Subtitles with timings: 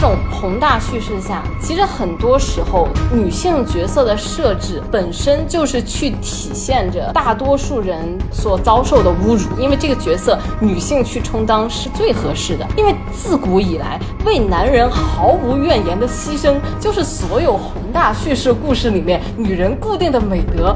[0.00, 12.66] 这种宏大叙事下，其实很多时候女性角色的设置本身就是去体现着大多数人所遭受的侮辱，因为这个角色女性去充当是最合适的。
[12.78, 20.74] 因为自古以来，为男人毫无怨言的牺牲，就是所有宏大叙事故事里面女人固定的美德。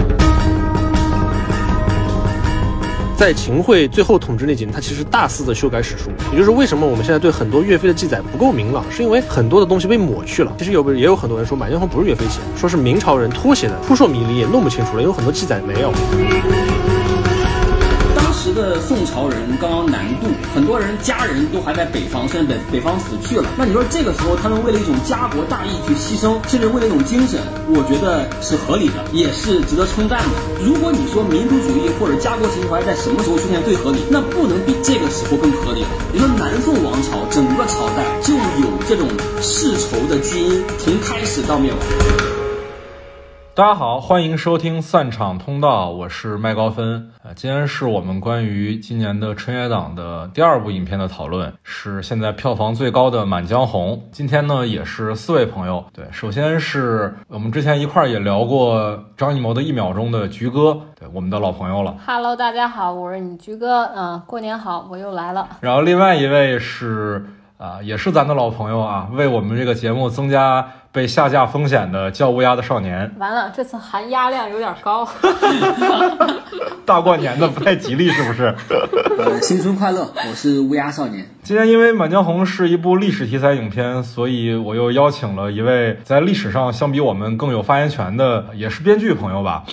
[3.25, 10.53] 在秦桧最后统治那几年，他其实大肆的修改史书，也就是为什么我们现在对很多岳飞的记载不够明朗，是因为很多的东西被抹去了。
[10.59, 15.91] 其实有不也有很多人说满江红不是岳飞写的，说是明朝人脱写的，扑朔迷离，也弄不清楚了，有很多记载没有。
[18.69, 23.45] 的宋朝人刚刚南渡，很多人家人都还在北方，甚至北北方死去了。
[23.57, 30.65] 那你说这个时候他们为了一种家国大义去牺牲，甚至为了一种精神，我觉得是合理的，也是值得称赞的。
[30.65, 35.89] 如果你说民族主义或者家国情怀在什么时候出现最合理，那不能比这个时候更合理了。
[36.13, 39.09] 你说南宋王朝整个朝代就有这种
[39.43, 42.34] 世仇的基因，从开始到灭亡。
[43.57, 47.13] 大家好，欢迎收听散场通道，我是麦高芬。
[47.23, 53.97] 呃，今天是我们关于今年的春节档的第二部影片的讨论，是现在票房最高的《满江红》。
[54.11, 55.85] 今天呢，也是四位朋友。
[55.93, 61.95] 对，首先是我们之前一块儿也聊过张艺谋的一秒钟的菊哥，对，我们的老朋友了。
[62.05, 63.85] Hello，大家好，我是你菊哥。
[63.95, 65.49] 嗯，过年好，我又来了。
[65.61, 67.25] 然后另外一位是
[67.57, 70.67] 啊，也是咱的老朋友啊，为我们这个节目增加。
[70.95, 75.05] 被下架风险的叫乌鸦的少年，完了，这次含鸭量有点高。
[76.87, 78.55] 大过年的不太吉利，是不是？
[79.19, 81.29] 呃，新春快乐，我是乌鸦少年。
[81.43, 89.65] 今天因为《满江红》是一部历史题材影片，所以我又邀请了一位在历史上相比我们更有发言权的，也是编剧朋友吧。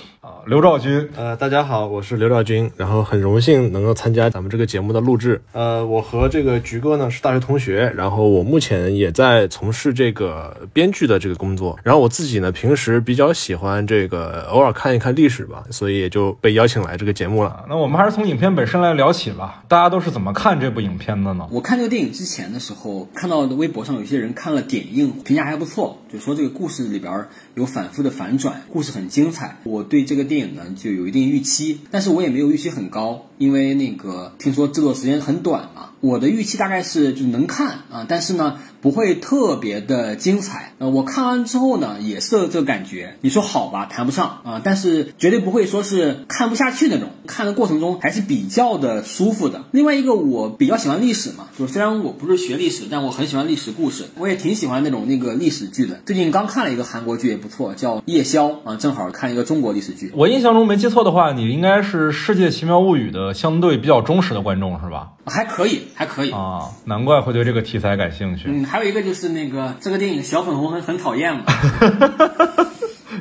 [0.46, 5.40] 刘兆军，呃，大家好，我是刘兆军，然后很荣幸能够参加咱们这个节目的录制。
[5.50, 11.76] 呃，我和这个菊哥呢是大学同学，然后我目前也在从事这个编剧的这个工作。
[11.82, 17.64] 然后我自己呢平时比较喜欢这个偶尔看一看历史吧，所以也就被邀请来这个节目了。
[17.68, 19.64] 那我们还是从影片本身来聊起吧。
[19.66, 21.48] 大家都是怎么看这部影片的呢？
[21.50, 29.58] 我看这个电影之前的时候，看到微博上有些人看了点映，评价还不错，就说这个故事里边有反复的反转，故事很精彩。
[29.64, 30.74] 我对这个电影呢。
[30.76, 35.91] 就有一定预期，但是我也没有预期很高，因为那个听说制作时间很短嘛。
[36.02, 40.72] 我的预期大概是就能看啊，但是呢不会特别的精彩。
[40.78, 43.14] 呃，我看完之后呢也是这感觉。
[43.20, 47.10] 你说好吧，谈不上啊，但是绝对不会说是看不下去那种。
[47.28, 49.62] 看的过程中还是比较的舒服的。
[49.70, 54.06] 另外一个我比较喜欢历史嘛，就虽然我不是学历史，但我很喜欢历史故事。
[54.18, 56.00] 我也挺喜欢那种那个历史剧的。
[56.04, 60.10] 最近刚看了一个韩国剧也不错，叫《夜宵》啊，正好看一个中国历史剧。
[60.16, 65.10] 我印象中没记错的话，你应该是《世界奇妙物语》的相对比较忠实的观众是吧？
[65.24, 68.48] 还可以，还可以啊，难怪会对这个题材感兴趣。
[68.48, 71.44] 嗯，还有一个就是那个这个电影小粉红很很讨厌嘛。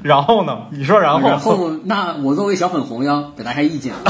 [0.03, 0.57] 然后呢？
[0.71, 1.29] 你说然后？
[1.29, 3.93] 然后那我作为小粉红要表达一下意见。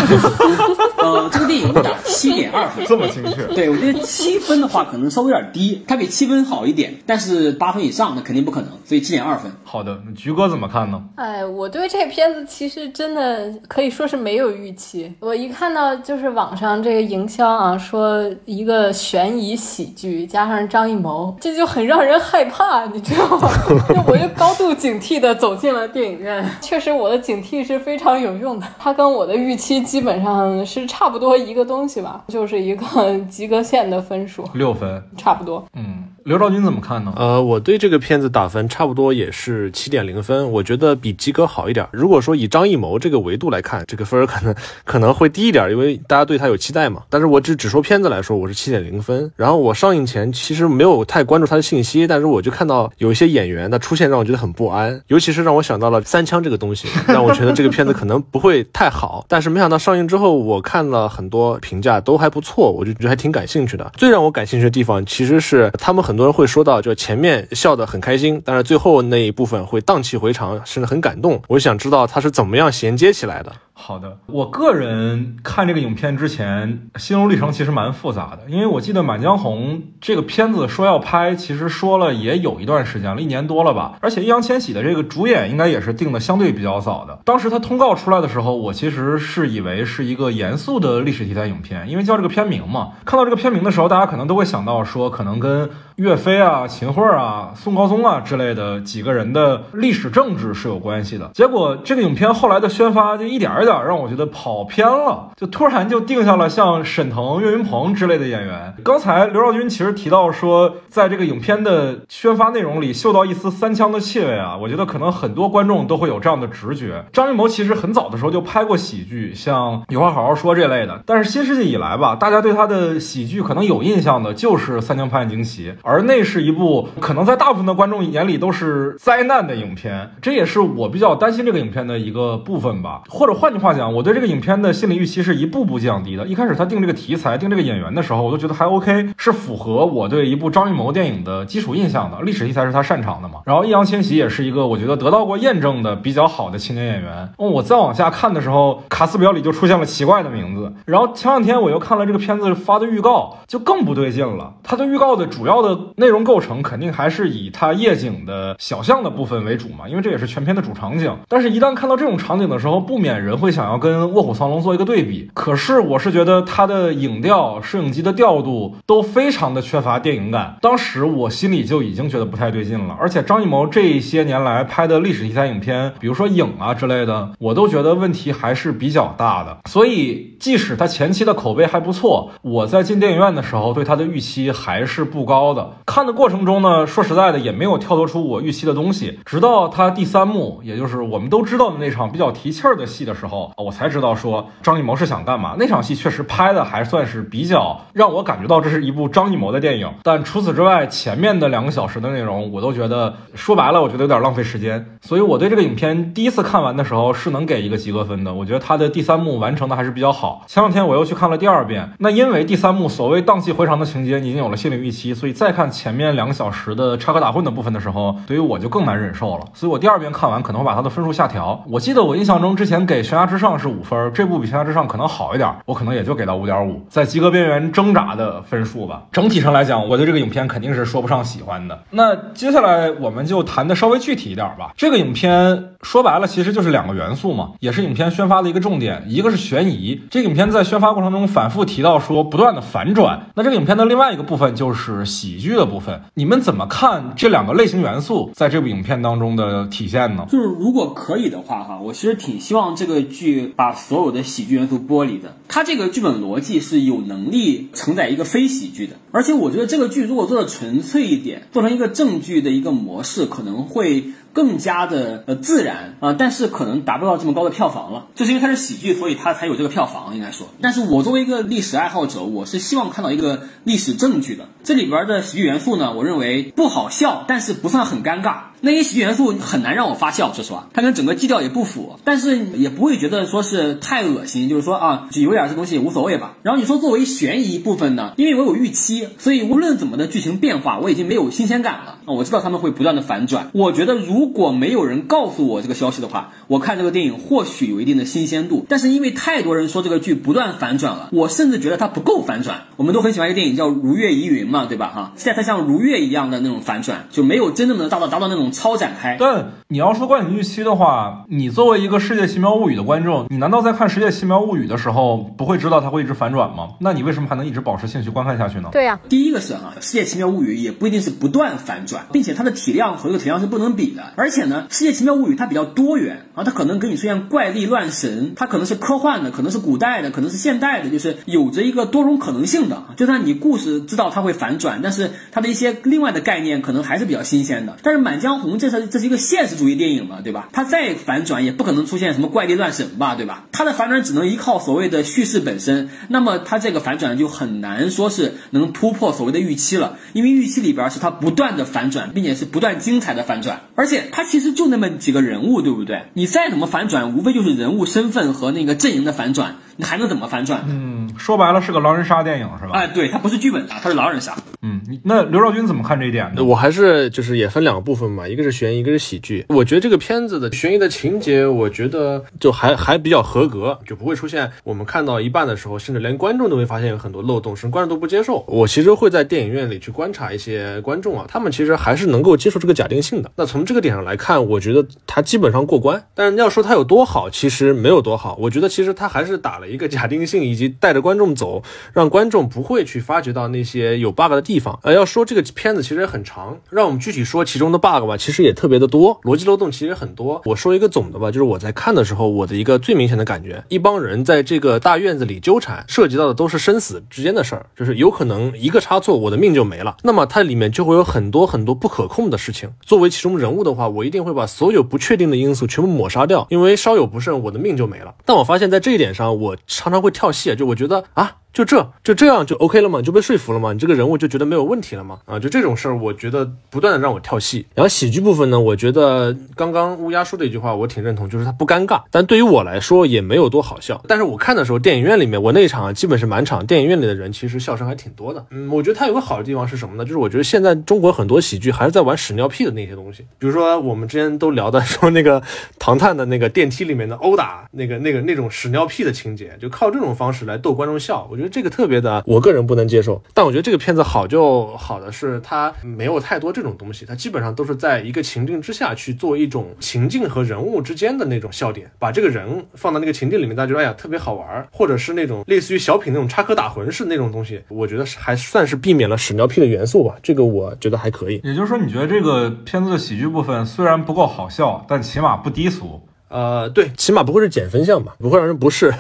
[0.98, 3.44] 呃，这个电影打七点二分，这么精确？
[3.56, 9.52] 对，我觉得七分的话可能稍微有点低，它比七分好一点，但是八分以上那肯定不可能，所以七点二分。
[9.64, 11.02] 好的，那菊哥怎么看呢？
[11.16, 15.12] 哎，我对这片子其实真的可以说是没有预期。
[15.20, 23.50] 我一看到就是网上这个营销啊，说一个悬疑喜剧加上张艺谋，这就很让人害怕，你知道吗？
[24.06, 25.81] 我就高度警惕的走进了。
[25.88, 28.68] 电影院 确实，我的警惕是非常有用的。
[28.78, 35.66] 它跟我的预期基本上是差不多一个东西吧，就是一个及格线的分数，六分，差不多。
[35.74, 36.04] 嗯。
[36.24, 37.12] 刘兆军怎么看呢？
[37.16, 41.88] 呃，我对这个片子打分差不多也是七点零分，我觉得比及格好一点。
[41.92, 44.54] 如果说以张艺谋这个维度来看，这个分儿可能
[44.86, 47.02] 可能会低一点，因为大家对他有期待嘛。
[47.10, 49.32] 但是我只只说片子来说，我是七点零分。
[49.36, 59.26] 然后我上映前其实没有太关注他的信息，但是我就看到有一些演员的出现让我觉得很不安，尤其是让我想到了三枪这个东西，让我觉得这个片子可能不会太好。
[59.28, 63.92] 但是没想到上映之后，我看了很多评价都还不错，我就觉得还挺感兴趣的。
[63.98, 66.94] 最让我感兴趣的地方其实是他们很很多人会说到就。
[66.94, 71.42] 前面笑得很开心，但是最后那一部分会荡气回肠，甚至很感动。
[71.48, 73.54] 我想知道他是怎么样衔接起来的。
[73.74, 83.98] 好的，我个人看这个影片之前，心路历程其实蛮复杂的，因为我记得《满江红》这个片子说要拍，其实说了也有一段时间了，一年多了吧。
[84.00, 87.18] 而且易烊千玺的这个主演应该也是定的相对比较早的。
[87.26, 92.92] 当时他通告出来的时候，我其实是以为是一个严肃的历史题材影片，因为叫这个片名嘛。
[93.04, 101.32] 看到这个片名的时候，大家可能都会想到说，可能跟岳飞啊、秦桧啊、宋高宗啊之类的几个人的历史政治是有关系的。
[101.34, 103.71] 结果这个影片后来的宣发就一点一点。
[103.72, 108.74] 点让我觉得跑偏了，就突然就定下了像沈腾、岳云鹏之类的演员。
[108.84, 117.06] 刚才刘少军其实提到说，在这个影片的宣发内容里嗅到一丝三枪的气味啊，我觉得可能很多观众都会有这样的直觉。
[117.14, 133.02] 张艺谋其实很早的时候就拍过喜剧，像《有话好好说》这类的，但是新世纪以来吧，大家对他的喜剧可能有印象的就是《三枪拍案惊奇》，而那是一部可能在大部分的观众眼里都是灾难的影片，这也是我比较担心这个影片的一个部分吧。
[133.10, 136.26] 或者换换句话讲，我对这个影片的心理预期是一步步降低的。
[136.26, 142.22] 一开始他定这个题材、定这个演员的时候，我都觉得还 OK，是符合我对一部张艺谋电影的基础印象的。
[142.22, 143.40] 历史题材是他擅长的嘛。
[143.46, 147.30] 然后易烊千玺也是一个我觉得得到过验证的比较好的青年演员。
[147.38, 150.74] 哦，我再往下看的时候，卡斯表里就出现了奇怪的名字。
[150.86, 154.54] 然后前两天我又看了这个片子发的预告，就更不对劲了。
[154.64, 161.14] 它的预告的主要的内容构成肯定还是以它夜景的小巷的部分为主嘛，因为这也是全片的主场景。
[161.28, 165.30] 但是，一旦看到这种场景的时候，不免人会想要跟《卧虎藏龙》做一个对比。
[165.34, 170.58] 可是，我是觉得它的影调、摄影机的调度都非常的缺乏电影感。
[170.62, 172.96] 当时我心里就已经觉得不太对劲了。
[173.00, 179.58] 而且，张艺谋这些年来拍的历史题材影片，比如说《影》啊之类的，我都觉得问题还是比较大的。
[179.66, 185.72] 所以，即使他前期的口碑还不错，我在进电影院的时候对他的预期还是不高的。
[185.86, 189.20] 看的过程中呢，说实在的，也没有跳脱出我预期的东西。
[189.26, 195.56] 直到他第三幕，也就是我们都知道的那场比较提气儿的戏的时候，我才知道说张艺谋是想干嘛。
[195.58, 199.90] 那场戏确实拍的还算是比较让我感觉到这是一部张艺谋的电影。
[200.04, 204.86] 但除此之外，前面的两个小时的内容，我都觉得说白了，我觉得有点浪费时间。
[205.02, 208.34] 所以我对这个影片第一次看完的时候是能给一个及格分的。
[208.34, 210.44] 我觉得他的第三幕完成的还是比较好。
[210.48, 219.46] 前两天我又去看了第二遍，那因为第三幕所谓荡气回肠的情节已经有了心理预期，所以再看前面两个小时的插科打诨的部分的时候，对于我就更难忍受了。
[219.54, 221.64] 所以我第二遍看完可能会把它的分数下调。
[221.68, 229.04] 我记得我印象中之前给《悬之上》是五分，这部比《悬崖之上》可能好一点，我可能也就给到五点五，在及格边缘挣扎的分数吧。
[229.12, 231.84] 整体上来讲，我对这个影片肯定是说不上喜欢的。
[231.90, 234.72] 那接下来我们就谈的稍微具体一点吧。
[234.76, 240.02] 这个影片说白了其实就是两个元素嘛，也是影片宣发的一个重点，一个是悬疑。
[240.10, 243.28] 这个影片在宣发过程中反复提到说不断的反转。
[243.36, 250.26] 那这个影片的另外一个部分就是喜剧的部分，你们怎么看这两个类型元素在这部影片当中的体现呢？
[250.30, 255.38] 就是如果可以的话，哈，我其实挺希望这个剧把所有的喜剧元素剥离的。
[255.48, 264.06] 它这个剧本逻辑是有能力承载一个非喜剧的，而且我觉得这个剧如果做的纯粹一点，做成一个正剧的一个模式，可能会。
[264.34, 270.48] 更加的呃自然啊，但是可能达不到这么高的票房了，就是因为它是喜剧，所以它才有这个票房应该说。
[270.62, 274.50] 但是我作为一个历史爱好者，我是希望看到一个历史证据的。
[274.64, 278.52] 这里边的喜剧元素呢，我认为不好笑，但是不算很尴尬。
[278.64, 286.36] 那些喜剧元素很难让我发笑，说实话，它跟整个基调也不符，但是也不会觉得说是太恶心，就是说啊，就有点这东西无所谓吧。
[286.44, 292.14] 然后你说作为悬疑部分呢，因为我有预期，所以无论怎么的剧情变化，我已经没有新鲜感了啊。
[292.14, 298.66] 我知道他们会不断的反转，我觉得如果没有人告诉我这个消息的话，我看这个电影或许有一定的新鲜度。
[298.70, 302.66] 但是因为太多人说这个剧不断反转了，我甚至觉得它不够反转。
[302.76, 304.92] 我们都很喜欢一个电影叫《如月疑云》嘛，对吧？
[304.94, 308.52] 哈，现在它像如月一样的那种反转，就没有真正的达到达到那种。
[308.52, 316.72] 超展开，但你要说观影预期的话，你作为一个《世界奇妙物语》的观众，你难道在看《世界奇妙物语》的时候不会知道它会一直反转吗？
[316.80, 318.70] 那你为什么还能一直保持兴趣观看下去呢？
[318.72, 324.11] 对呀，第一个是哈，《世界奇妙物语》也不一定是不断反转，并且它的体量和这个体量是不能比的。
[324.16, 332.84] 而且呢，《世界奇妙物语》它比较多元啊，它可能给你出现怪力乱神，它可能是科幻的，可能是古代的，可能是现代的，就是有着一个多种可能性的。
[332.98, 337.78] 就算你故事知道它会反转，但是它的一些另外的概念可能还是比较新鲜的。
[337.82, 339.18] 但是《满江红》这是这是一个。
[339.32, 340.50] 现实主义电影嘛，对吧？
[340.52, 343.46] 它再反转也不可能出现什么怪力乱神吧，对吧？
[343.54, 356.04] 它的反转只能依靠所谓的叙事本身，那么它这个反转就很难说是能突破所谓的预期了，因为预期里边是它不断的反转，并且是不断精彩的反转，而且它其实就那么几个人物，对不对？
[356.14, 360.66] 你再怎么反转，无非就是人物身份和那个阵营的反转，你还能怎么反转？
[360.68, 362.72] 嗯，说白了是个狼人杀电影是吧？
[362.74, 364.36] 哎，对，它不是剧本杀，它是狼人杀。
[364.62, 366.44] 嗯，那刘少军怎么看这一点呢？
[366.44, 369.46] 我还是就是也分两个部分嘛，一个是悬疑，一个是喜剧。
[369.50, 378.44] 我觉得这个片子的悬疑的情节，我觉得就还还比较合格，就不会出现我们看到一半的时候，甚至连观众都会发现有很多漏洞，甚至观众都不接受。
[378.48, 383.32] 我其实会在电影院里去观察一些观众啊，他们其实还是能够接受这个假定性的。
[383.36, 386.04] 那从这个点上来看，我觉得他基本上过关。
[386.14, 388.38] 但是要说他有多好，其实没有多好。
[388.40, 391.62] 我觉得其实他还是打了一个假定性，以及带着观众走，
[391.94, 394.80] 让观众不会去发掘到那些有 bug 的地方。
[394.84, 400.42] 呃，要说这个片子其实也很长，让我们具体说其中的 bug 吧，其实也特别的多，逻辑漏洞其实很多。
[400.46, 409.98] 我说一个总的吧，就是我在看的时候，我的一个最明显的感觉，一帮人在这个大院子里纠缠，涉及到的都是生死之间的事儿，就是有可能一个差错，我的命就没了。
[410.04, 412.70] 那么它里面就会有很多很多不可控的事情。
[412.82, 418.14] 作为其中人物的话，啊我一定会把所有不确定的因素全部抹杀掉，因为稍有不慎，我的命就没了。
[418.26, 421.38] 但我发现，在这一点上，我常常会跳戏，就我觉得啊。
[421.54, 423.02] 就这就这样就 OK 了嘛？
[423.02, 423.74] 就被说服了嘛？
[423.74, 425.20] 你这个人物就觉得没有问题了嘛？
[425.26, 427.66] 啊，就这种事儿，我觉得不断的让我跳戏。
[427.76, 434.02] 然后喜剧部分呢，我觉得刚刚乌鸦说的一句话我挺认同，就是它不尴尬，但对于我来说也没有多好笑。
[434.08, 438.46] 但是我看的时候，电影院里面我那场基本是满场，电影院里的人其实笑声还挺多的。
[438.52, 440.06] 嗯，我觉得它有个好的地方是什么呢？
[440.06, 445.44] 就是我觉得现在中国很多喜剧还是在玩屎尿屁的那些东西，比如说我们之前都聊的说那个
[445.78, 452.24] 唐探的那个电梯里面的殴打，那个那个那种屎尿屁的情节，就靠这种方式来逗观众笑，我觉得这个特别的。
[452.28, 471.42] 我个人不能接受，但我觉得这个片子好就好的是它没有太多这种东西，它基本上都是在一个情境之下去做一种情境和人物之间的那种笑点，把这个人放到那个情境里面，大家觉得哎呀特别好玩，或者是那种类似于小品那种插科打诨式那种东西，我觉得还算是避免了屎尿屁的元素吧，这个我觉得还可以。
[471.44, 476.02] 也就是说，你觉得这个片子的喜剧部分虽然不够好笑，但起码不低俗。
[476.30, 478.94] 呃，对，起码不会是减分项吧，不会让人不适。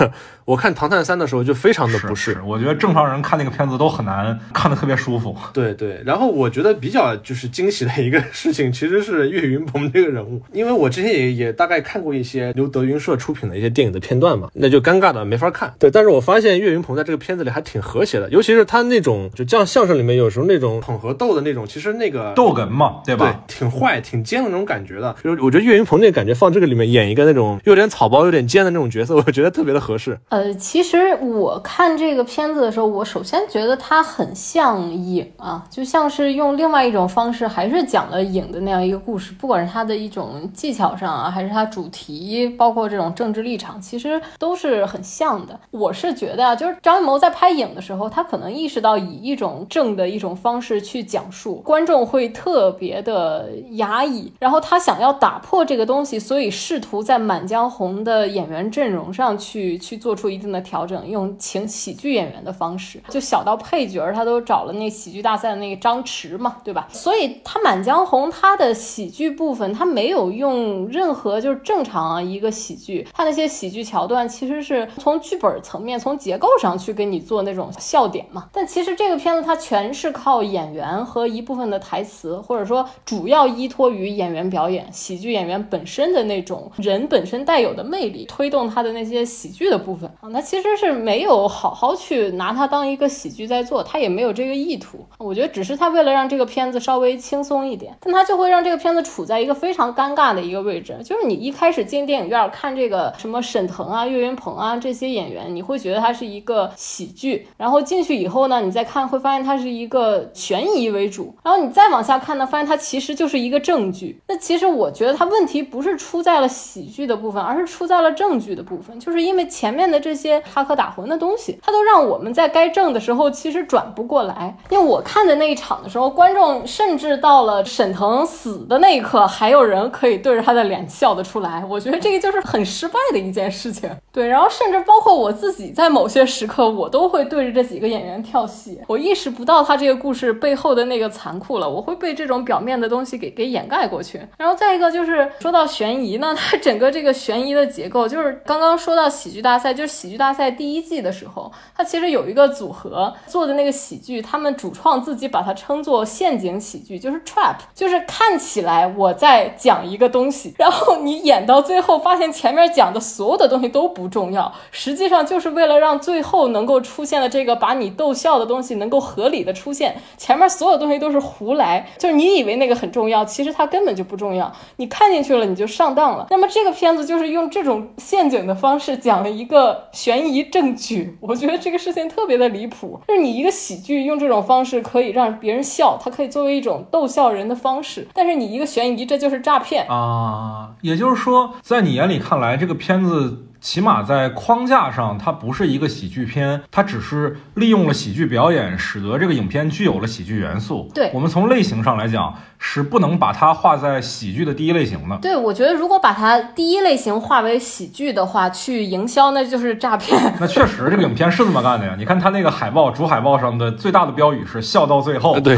[0.45, 5.35] 我看《唐探三》的时候就非常的不适，我觉得正常人看那个片子都很难 看得特别舒服。
[5.53, 15.73] 对对，然后我觉得比较就是惊喜的一个事情，其实是岳云鹏这个人物，因为我之前也也大概看过一些由德云社出品的一些电影的片段嘛，那就尴尬的没法看。
[15.79, 23.43] 对，但是我发现岳云鹏在这个片子里还挺和谐的，尤其是他那种就像相声里面有时候那种捧和逗的那种，其实那个逗哏嘛，对吧？
[23.47, 25.15] 对，挺坏、挺尖的那种感觉的。
[25.23, 30.17] 就是我觉得岳云鹏那个感觉放这个里面演一个那种有点草包、有点尖的那种角色，我觉得特别的合适。
[30.31, 31.11] 呃，其实。
[31.21, 39.33] 我看这个片子的时候，我首先觉得它很像影啊，就像是用另外一种方式，还是讲了影的那样一个故事。
[39.33, 45.59] 不管是它的一种技巧上啊，还是它主题，包括这种政治立场，其实都是很像的。
[45.69, 61.07] 我是觉得啊，就是张艺谋在拍影的时候，他可能意识到以一种正的一种方式去讲述，观众会特别的压抑，然后他想要打破这个东西，所以试图在《满江红》的演员阵容上去去做出一定的调整。
[61.07, 66.87] 用请喜剧演员的方式，就小到配角，他都找了那喜剧大赛的那个张弛嘛，对吧？
[66.91, 78.47] 所以他《满江红》他的喜剧部分，他没有用任何就是正常一个喜剧，他那些喜剧桥段其实是从剧本层面、从结构上去给你做那种笑点嘛。
[78.51, 90.91] 但其实这个片子它全是靠演员和一部分的台词，或者说主要依托于演员表演，喜剧演员本身的那种人本身带有的魅力，推动他的那些喜剧的部分啊，那其实是。
[91.01, 95.03] 没有好好去拿它当一个喜剧在做，他也没有这个意图。
[95.17, 100.95] 我觉得只是他为了让这个片子稍微轻松一点，但他就会让这个片子处在一个非常尴尬的一个位置。
[101.03, 114.19] 就是你一开始进电影院看这个什么沈腾啊、岳云鹏啊这些演员，你会觉得它是一个喜剧，然后进去以后呢，你再看会发现它是一个悬疑为主，然后你再往下看呢，发现它其实就是一个正剧。
[114.27, 120.91] 那其实我觉得它问题不是出在了喜剧的部分，而是出在了正剧的部分，就是因为前面的这些插科打。
[120.91, 124.53] 魂的东西，他都让我们在该正的时候其实转不过来。
[124.69, 131.63] 因为我看的那一场的时候，观众甚至到了沈腾死的那一刻，还有人可以对着他的脸笑得出来。
[131.69, 133.89] 我觉得这个就是很失败的一件事情。
[134.11, 138.81] 对，然后甚至包括我自己，在某些时刻，我都会对着这几个演员跳戏。
[138.87, 144.19] 我意识不到他这个故事背后的那个残酷了，我会被这种表面的东西给给掩盖过去。
[144.37, 150.81] 然后再一个就是说到悬疑呢，它整个这个悬疑的结构，就是刚刚说到喜剧大赛，就喜剧大赛第一。
[150.81, 176.27] 季的时候，它其实有一个组合做的那个喜剧，他们主创自己把它称作陷阱喜剧，就是 trap，就是看起来我在讲一个东西，然后你演到最后发现前面讲的所有的东西都不重要，实际上就是为了让最后能够出现的这个把你逗笑的东西能够合理的出现，前面所有东西都是胡来，就是你以为那个很重要，其实它根本就不重要，你看进去了你就上当了。
[176.29, 180.41] 那么这个片子就是用这种陷阱的方式讲了一个悬疑。
[180.51, 182.99] 证据， 我觉得这个事情特别的离谱。
[183.07, 188.07] 就是你一个喜剧用这种方式可以让别人笑，它可以作为一种逗笑人的方式。
[188.13, 190.71] 但是你一个悬疑，这就是诈骗啊！
[190.81, 193.45] 也就是说，在你眼里看来，这个片子。
[193.61, 200.89] 起码在框架上，它不是一个喜剧片，它只是利用了喜剧表演，使得这个影片具有了喜剧元素。
[200.95, 205.15] 对我们从类型上来讲，是不能把它划在喜剧的第一类型的。
[205.21, 210.19] 对，我觉得如果把它第一类型划为喜剧的话，去营销那就是诈骗。
[210.41, 211.93] 那确实，这个影片是这么干的呀。
[211.95, 215.39] 你看它那个海报，主海报上的最大的标语是“笑到最后”。
[215.41, 215.55] 对，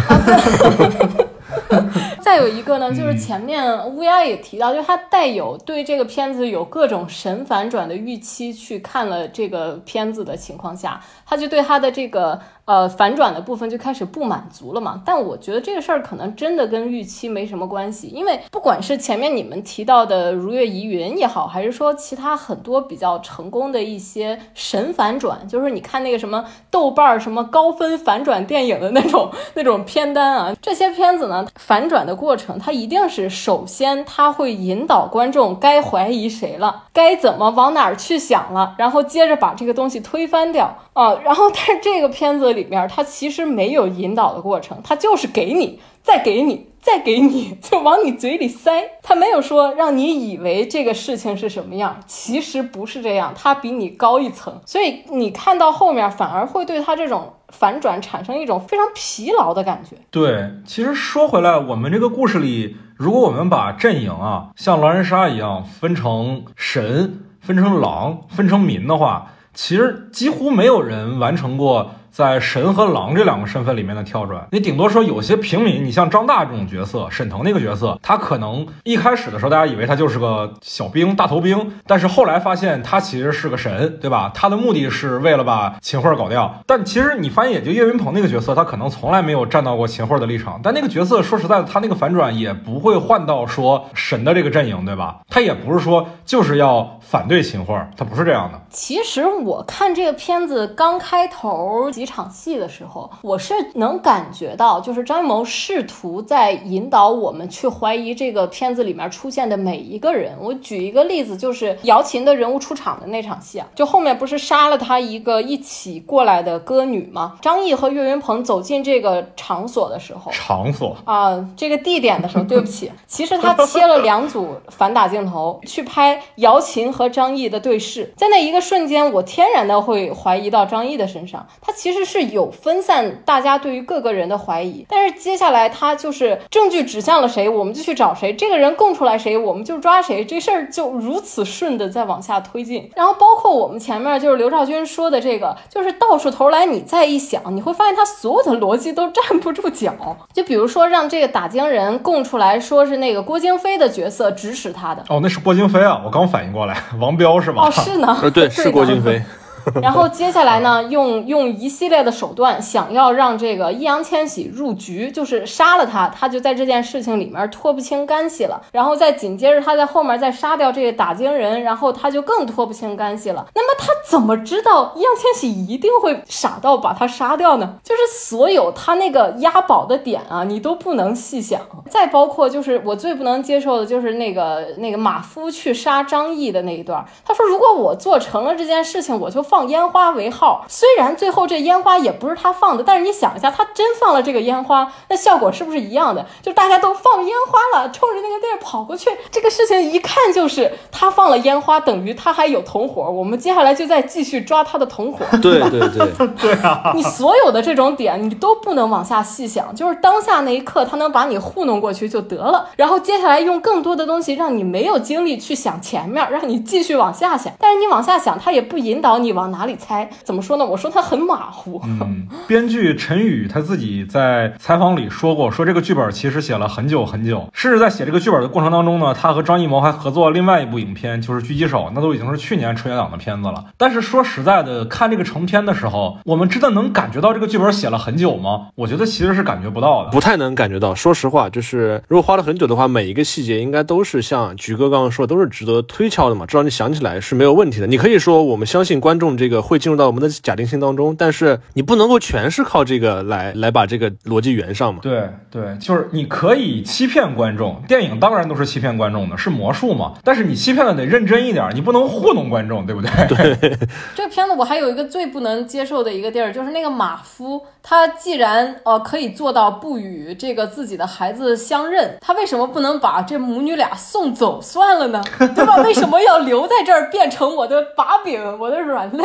[2.24, 15.02] 再有一个呢，就是前面乌鸦也提到，就是他带有对这个片子有各种神反转的预期去看了这个片子的情况下，他就对他的这个呃反转的部分就开始不满足了嘛。
[15.06, 41.13] 但我觉得这个事儿可能真的跟预期没什么关系，因为不管是前面你们提到的《如月疑云》也好，还是说其他很多比较成功的一些神反转，就是你看那个什么豆瓣儿什么高分反转电影的那种那种片单啊，这些片子呢反转的过程，它一定是首先它会引导观众该怀疑谁了，该怎么往哪儿去想了，然后接着把这个东西推翻掉啊。
[41.24, 46.68] 然后但是这个片子里面它其实没有引导的过程，它就是给你再给你。
[46.84, 48.84] 再给你， 就往你嘴里塞。
[49.02, 54.60] 它没有说让你以为这个事情是什么样，其实不是这样，它比你高一层。
[54.66, 59.96] 所以你看到后面，反而会对他这种反转产生一种非常疲劳的感觉。
[60.12, 71.96] 对，其实说回来，我们这个故事里，如果我们把阵营啊像狼人杀一样分成神、分成狼、分成民的话，其实几乎没有人完成过。
[72.14, 84.32] 在神和狼这两个身份里面的跳转，你顶多说有些平民，你像张大这种角色，沈腾那个角色，他可能一开始的时候大家以为他就是个小兵、大头兵，但是后来发现他其实是个神，对吧？
[84.32, 86.54] 他的目的是为了把秦桧搞掉。
[86.68, 90.60] 但其实你发现，也就岳云鹏那个角色，他可能从来没有站到过秦桧的立场。
[90.62, 95.22] 但那个角色说实在的，他那个反转也不会换到说神的这个阵营，对吧？
[95.28, 98.62] 他也不是说就是要反对秦桧，他不是这样的。
[98.70, 101.90] 其实我看这个片子刚开头。
[102.04, 110.36] 几场戏的时候，我是能感觉到，就是张艺谋试图在引导我们去怀疑这个片子里面出现的每一个人。
[110.42, 117.38] 我举一个例子，就是姚琴的人物出场的那场戏啊，就后面不是杀了他一个一起过来的歌女吗？
[117.42, 131.93] 张译和岳云鹏走进这个场所的时候， 场所啊，这个地点的时候，对不起，其实他切了两组反打镜头去拍姚琴和张译的对视，在那一个瞬间，我天然的会怀疑到张译的身上，他其实。
[131.94, 142.90] 其实是有分散大家对于各个人的怀疑，但是接下来他就是证据指向了谁，我们就去找谁，这个人供出来谁，我们就抓谁，这事儿就如此顺的在往下推进。
[142.96, 149.94] 然后包括我们前面就是刘兆军说的这个，就是倒出头来你再一想，你会发现他所有的逻辑都站不住脚。
[150.34, 157.68] 就比如说让这个打更人供出来说是那个郭京飞的角色指使他的，哦，那是郭京飞啊，我刚反应过来，王彪是吧？
[157.68, 159.22] 哦，是呢，呃，对， 是郭京飞。
[159.82, 168.62] 然后接下来呢，用用一系列的手段，想要让这个易烊千玺入局，就是杀了他，他就在这件事情里面脱不清干系了。
[168.72, 173.46] 然后再紧接着他在后面再杀掉这个打更人，然后他就更脱不清干系了。
[173.56, 177.76] 那么他怎么知道易烊千玺一定会傻到把他杀掉呢？
[177.84, 181.62] 就是所有他那个押宝的点啊，你都不能细想。
[181.90, 189.42] 再包括就是我最不能接受的就是那个那个马夫去杀张译的那一段，他说如果我做成了这件事情，我就。
[189.54, 196.26] 放烟花为号，虽然最后这烟花也不是他放的，但是你想一下，他真放了这个烟花，那效果是不是一样的？
[196.42, 203.04] 就大家都放烟花了，冲着那个地儿跑过去，这个事情一看就是他放了烟花，等于他还有同伙。
[203.04, 205.24] 我们接下来就再继续抓他的同伙。
[205.40, 206.92] 对对对对啊！
[206.98, 212.70] 你所有的这种点，你都不能往下细想，就是当下那一刻，他能把你糊弄过去就得了。
[212.76, 217.54] 然后接下来用更多的东西，让你没有精力去想前面，让你继续往下想。
[217.60, 219.43] 但是你往下想，他也不引导你往。
[219.44, 220.10] 往哪里猜？
[220.24, 220.66] 怎么说呢？
[220.66, 221.82] 我说他很马虎。
[221.84, 233.66] 嗯，编剧陈宇他自己在采访里说过，说这个剧本其实写了很久很久，甚至在写这个剧本的过程当中呢，他和张艺谋还合作了另外一部影片，就是《狙击手》，那都已经是去年春节档的片子了。
[233.78, 238.68] 但是说实在的，看这个成片的时候，我们真的能感觉到这个剧本写了很久吗？
[238.76, 240.96] 我觉得其实是感觉不到的，不太能感觉到。
[240.96, 247.88] 说实话，就是如果花了很久的话，每一个细节应该都是像菊哥刚刚说，都是值得推敲的嘛，至少你想起来是没有问题的。
[247.88, 249.33] 你可以说我们相信观众。
[249.34, 255.00] 众这个会进入到我们的假定性当中，但是你不能够全是靠这个来来把这个逻辑圆上嘛。
[255.02, 260.14] 对对，就是你可以欺骗观众，电影当然都是欺骗观众的，是魔术嘛。
[260.24, 263.10] 但是你欺骗的得认真一点，你不能糊弄观众，对不对？
[263.28, 263.78] 对，
[264.16, 275.22] 这个片子我还有一个最不能接受的一个地儿，就是那个马夫，他既然呃可以做到不与这个自己的孩子相认，他为什么不能把这母女俩送走算了呢？
[275.40, 275.78] 对吧？
[275.84, 279.23] 为什么要留在这儿变成我的把柄，我的软肋，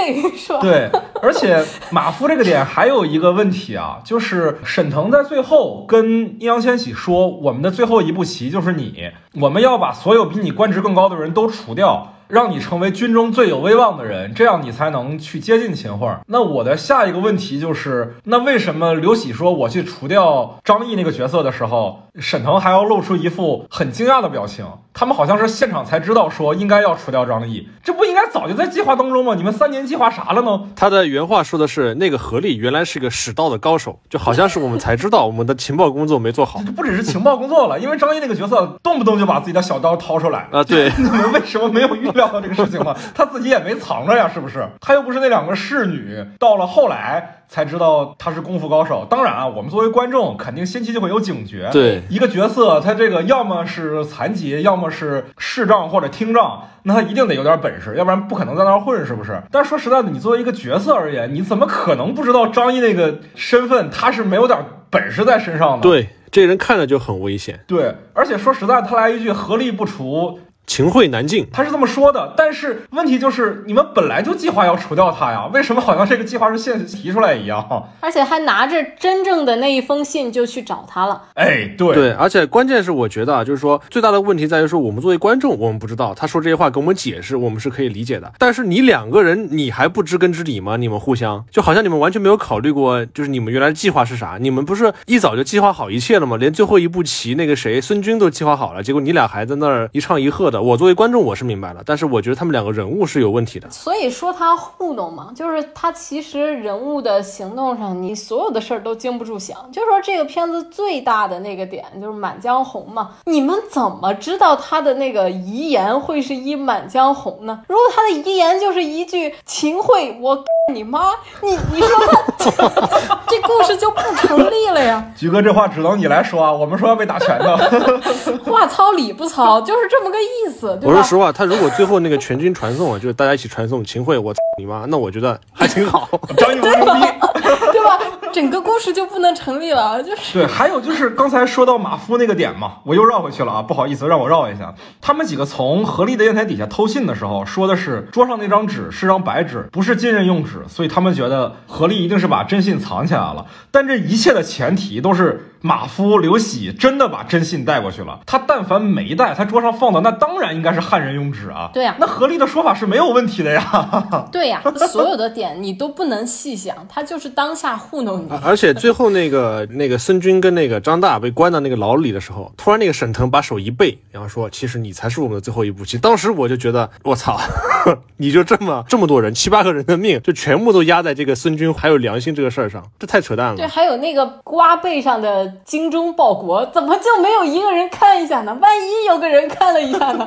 [0.60, 0.90] 对，
[1.22, 16.18] 而且马夫这个点还有一个问题啊，就是沈腾在最后跟易烊千玺说：“我们的最后一步棋就是你，我们要把所有比你官职更高的人都除掉。”让你成为军中最有威望的人，这样你才能去接近秦桧。
[16.26, 24.66] 那我的下一个问题就是，那为什么刘喜说我去除掉张译那个角色的时候，沈腾还要露出一副很惊讶的表情？
[24.92, 29.34] 他们好像是现场才知道说应该要除掉张译，这不应该早就在计划当中吗？
[29.36, 30.68] 你们三年计划啥了呢？
[30.74, 36.60] 他的原话说的是，那个何力原来是个使道的高手，就好像是我们才知道我们的情报工作没做好。
[36.74, 42.94] 不只是情报工作了，因为张译那个角色动不动就把自己的小刀掏出来啊，对， 你们为什么没有预料到这个事情吗？
[43.14, 44.68] 他自己也没藏着呀，是不是？
[44.78, 47.36] 他又不是那两个侍女，到了后来。
[47.50, 49.06] 才知道他是功夫高手。
[49.08, 51.70] 当然啊，我们作为观众，肯定先期就会有警觉。
[51.72, 59.40] 对一个角色，他这个要么是残疾，要么是视障或者听障，那他一定得有点本事，要不然不可能在那儿混，是不是？
[59.50, 64.58] 但是说实在的，你作为一个角色而言，你怎么可能不知道张译那个身份他是没有点
[64.90, 65.82] 本事在身上的？
[65.88, 67.60] 对，这人看着就很危险。
[67.66, 70.38] 对，而且说实在，他来一句合力不除。
[70.68, 72.34] 秦桧难进，他是这么说的。
[72.36, 77.88] 但是问题就是，你们本来就计划要除掉他呀，为什么好像这个计划是现提出来一样？
[78.00, 81.22] 而且还拿着真正的那一封信就去找他了。
[81.34, 88.30] 哎，对对，而且关键是我觉得啊，就是说最大的问题在于说，我们作为观众，我们不知道他说这些话给我们解释，我们是可以理解的。
[88.38, 90.76] 但是你两个人，你还不知根知底吗？
[90.76, 94.36] 你们互相就好像你们完全没有考虑过，就是你们原来的计划是啥？
[94.38, 96.36] 你们不是一早就计划好一切了吗？
[96.36, 100.62] 连最后一步棋那个谁孙军都计划好了，结果你俩还在那儿一唱一和的。
[100.62, 101.38] 我作为观众，我。
[101.38, 103.70] 是明白了，但是我觉得他们两个人物是有问题的。
[103.70, 109.56] 所以说他糊弄嘛，就是他其实人物的行动上，你所有的事儿都经不住想。
[109.70, 117.60] 就说这个片子最大的那个点就是《满江红》嘛，你们怎么知道他的那个遗言会是一《满江红》呢？
[117.68, 120.42] 如果他的遗言就是一句“秦桧，我
[120.74, 121.88] 你妈”，你你说
[122.36, 125.08] 他 这故事就不成立了呀？
[125.16, 127.56] 菊哥，这话只能你来说啊，我们说要被打拳的。
[128.44, 130.47] 话糙理不糙，就是这么个意思。
[130.82, 131.30] 我说实话。
[131.32, 136.08] 他如果最后那个全军传送啊，就是大家一起传送秦桧，我操你妈，那我觉得还挺好。
[136.36, 137.00] 张艺谋牛逼，
[137.40, 137.98] 对吧？
[138.32, 140.46] 整个故事就不能成立了，就是对。
[140.46, 144.74] 还有就是刚才说到马夫那个点嘛，我又绕回去了啊，不好意思，让我绕一下。
[145.00, 153.46] 他们几个从何丽的砚台底下偷信的时候，说的是桌上那张纸是张白纸，不是金人用纸，所以他们觉得何丽一定是把真信藏起来了。
[153.70, 155.44] 但这一切的前提都是。
[155.60, 158.20] 马夫刘喜真的把真信带过去了。
[158.24, 161.68] 他但凡没带，他桌上放的那当然应该是汉人用纸啊。
[161.74, 163.60] 对呀，那何丽的说法是没有问题的呀。
[164.30, 168.28] 对呀，所有的点你都不能细想，他就是当下糊弄你。
[168.42, 177.38] 而且最后那个那个孙军跟那个张大被关到那个牢里的时候，突然那个沈腾把手一背，然后说：“其实你才是我们的最后一步棋。”当时我就觉得，我操，
[178.18, 183.56] 你就这么这么多人，七八个人的命就全部都压在这个孙军还有良心这个事儿上，这太扯淡了。
[183.56, 185.48] 对，还有那个瓜背上的。
[185.64, 188.56] 精忠报国，怎么就没有一个人看一下呢？
[188.60, 190.26] 万一有个人看了一下呢？